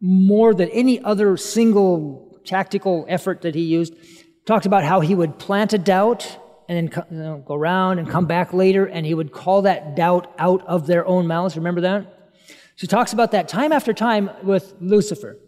[0.00, 3.94] more than any other single tactical effort that he used,
[4.46, 6.38] talked about how he would plant a doubt
[6.68, 9.94] and then you know, go around and come back later, and he would call that
[9.96, 11.56] doubt out of their own mouths.
[11.56, 12.23] Remember that?
[12.76, 15.38] She talks about that time after time with Lucifer.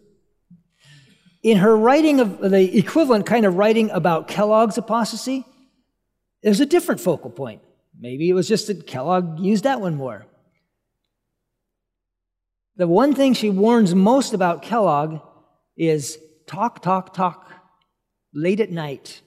[1.43, 5.45] In her writing of the equivalent kind of writing about Kellogg's apostasy,
[6.41, 7.61] there's a different focal point.
[7.99, 10.25] Maybe it was just that Kellogg used that one more.
[12.75, 15.19] The one thing she warns most about Kellogg
[15.75, 17.51] is talk, talk, talk
[18.33, 19.21] late at night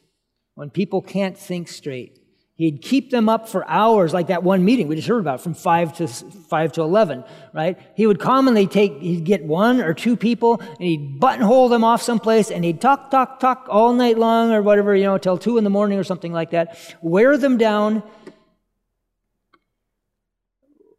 [0.54, 2.19] when people can't think straight.
[2.60, 5.54] He'd keep them up for hours, like that one meeting we just heard about from
[5.54, 7.78] 5 to 5 to 11, right?
[7.96, 12.02] He would commonly take, he'd get one or two people and he'd buttonhole them off
[12.02, 15.56] someplace and he'd talk, talk, talk all night long or whatever, you know, till 2
[15.56, 16.76] in the morning or something like that.
[17.00, 18.02] Wear them down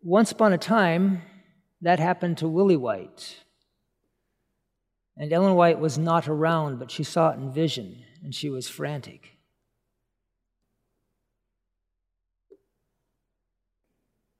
[0.01, 1.22] once upon a time,
[1.82, 3.38] that happened to Willie White.
[5.16, 8.68] And Ellen White was not around, but she saw it in vision, and she was
[8.68, 9.31] frantic.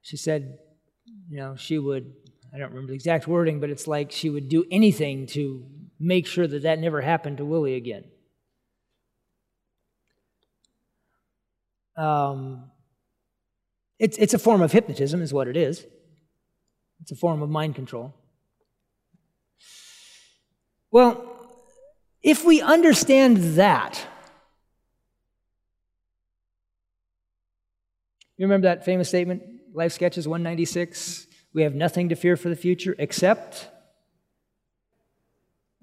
[0.02, 0.58] She said,
[1.30, 2.14] you know, she would,
[2.54, 5.66] I don't remember the exact wording, but it's like she would do anything to
[6.00, 8.06] make sure that that never happened to Willie again.
[11.96, 12.72] Um,
[14.00, 15.86] it's, it's a form of hypnotism, is what it is.
[17.02, 18.14] It's a form of mind control.
[20.90, 21.28] Well,
[22.24, 24.06] if we understand that,
[28.38, 29.44] you remember that famous statement,
[29.74, 31.28] Life Sketches 196?
[31.54, 33.70] We have nothing to fear for the future except.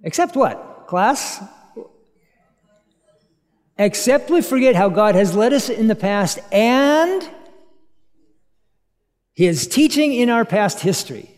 [0.02, 0.86] Except what?
[0.86, 1.42] Class?
[3.78, 7.28] Except we forget how God has led us in the past and
[9.32, 11.30] his teaching in our past history.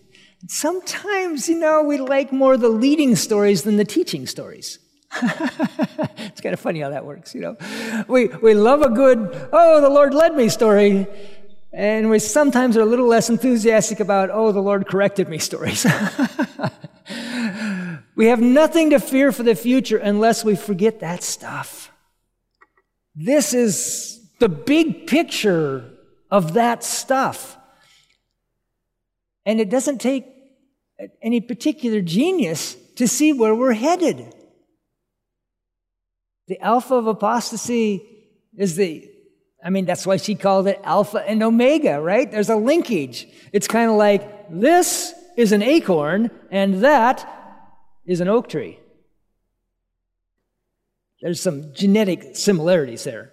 [0.49, 4.79] Sometimes, you know, we like more the leading stories than the teaching stories.
[5.23, 7.57] it's kind of funny how that works, you know.
[8.09, 11.07] We, we love a good, oh, the Lord led me story,
[11.73, 15.87] and we sometimes are a little less enthusiastic about, oh, the Lord corrected me stories.
[18.17, 21.93] we have nothing to fear for the future unless we forget that stuff.
[23.15, 25.91] This is the big picture
[26.31, 27.57] of that stuff.
[29.47, 30.27] And it doesn't take
[31.23, 34.35] any particular genius to see where we're headed.
[36.49, 38.03] The alpha of apostasy
[38.57, 39.10] is the,
[39.63, 42.31] I mean, that's why she called it alpha and omega, right?
[42.31, 43.29] There's a linkage.
[43.53, 47.29] It's kind of like this is an acorn and that
[48.07, 48.79] is an oak tree.
[51.21, 53.33] There's some genetic similarities there.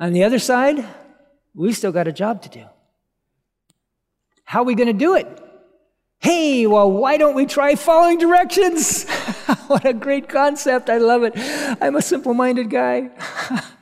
[0.00, 0.86] On the other side,
[1.54, 2.64] we've still got a job to do.
[4.44, 5.26] How are we going to do it?
[6.20, 9.08] Hey, well, why don't we try following directions?
[9.66, 10.88] what a great concept.
[10.88, 11.32] I love it.
[11.36, 13.10] I'm a simple minded guy.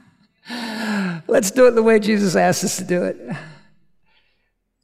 [1.29, 3.17] Let's do it the way Jesus asked us to do it.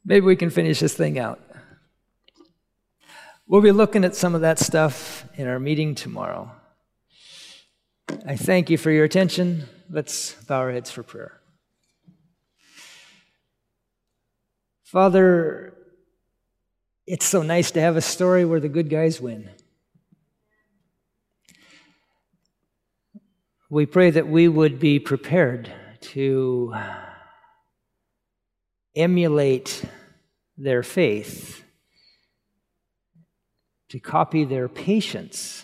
[0.03, 1.39] Maybe we can finish this thing out.
[3.47, 6.51] We'll be looking at some of that stuff in our meeting tomorrow.
[8.27, 9.69] I thank you for your attention.
[9.89, 11.39] Let's bow our heads for prayer.
[14.83, 15.73] Father,
[17.07, 19.49] it's so nice to have a story where the good guys win.
[23.69, 25.71] We pray that we would be prepared
[26.03, 26.73] to
[28.95, 29.83] emulate
[30.57, 31.63] their faith,
[33.89, 35.63] to copy their patience,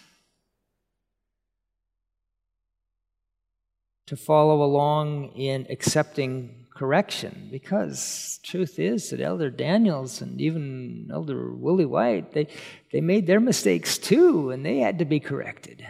[4.07, 7.49] to follow along in accepting correction.
[7.51, 12.47] Because truth is that elder Daniells and even elder willie white they,
[12.91, 15.85] they made their mistakes too and they had to be corrected.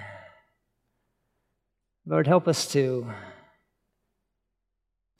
[2.05, 3.07] Lord help us to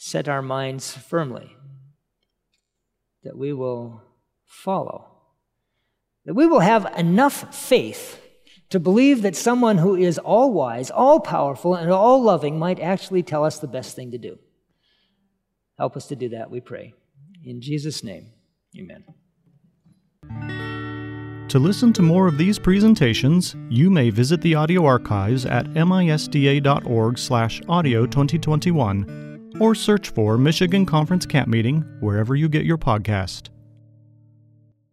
[0.01, 1.55] set our minds firmly
[3.23, 4.01] that we will
[4.45, 5.05] follow
[6.25, 8.21] that we will have enough faith
[8.69, 13.21] to believe that someone who is all wise all powerful and all loving might actually
[13.21, 14.39] tell us the best thing to do
[15.79, 16.93] Help us to do that, we pray.
[17.45, 18.33] In Jesus' name,
[18.77, 19.05] amen.
[21.47, 26.65] To listen to more of these presentations, you may visit the audio archives at misda.org/audio
[28.05, 29.28] 2021
[29.59, 33.49] or search for Michigan Conference Camp Meeting wherever you get your podcast.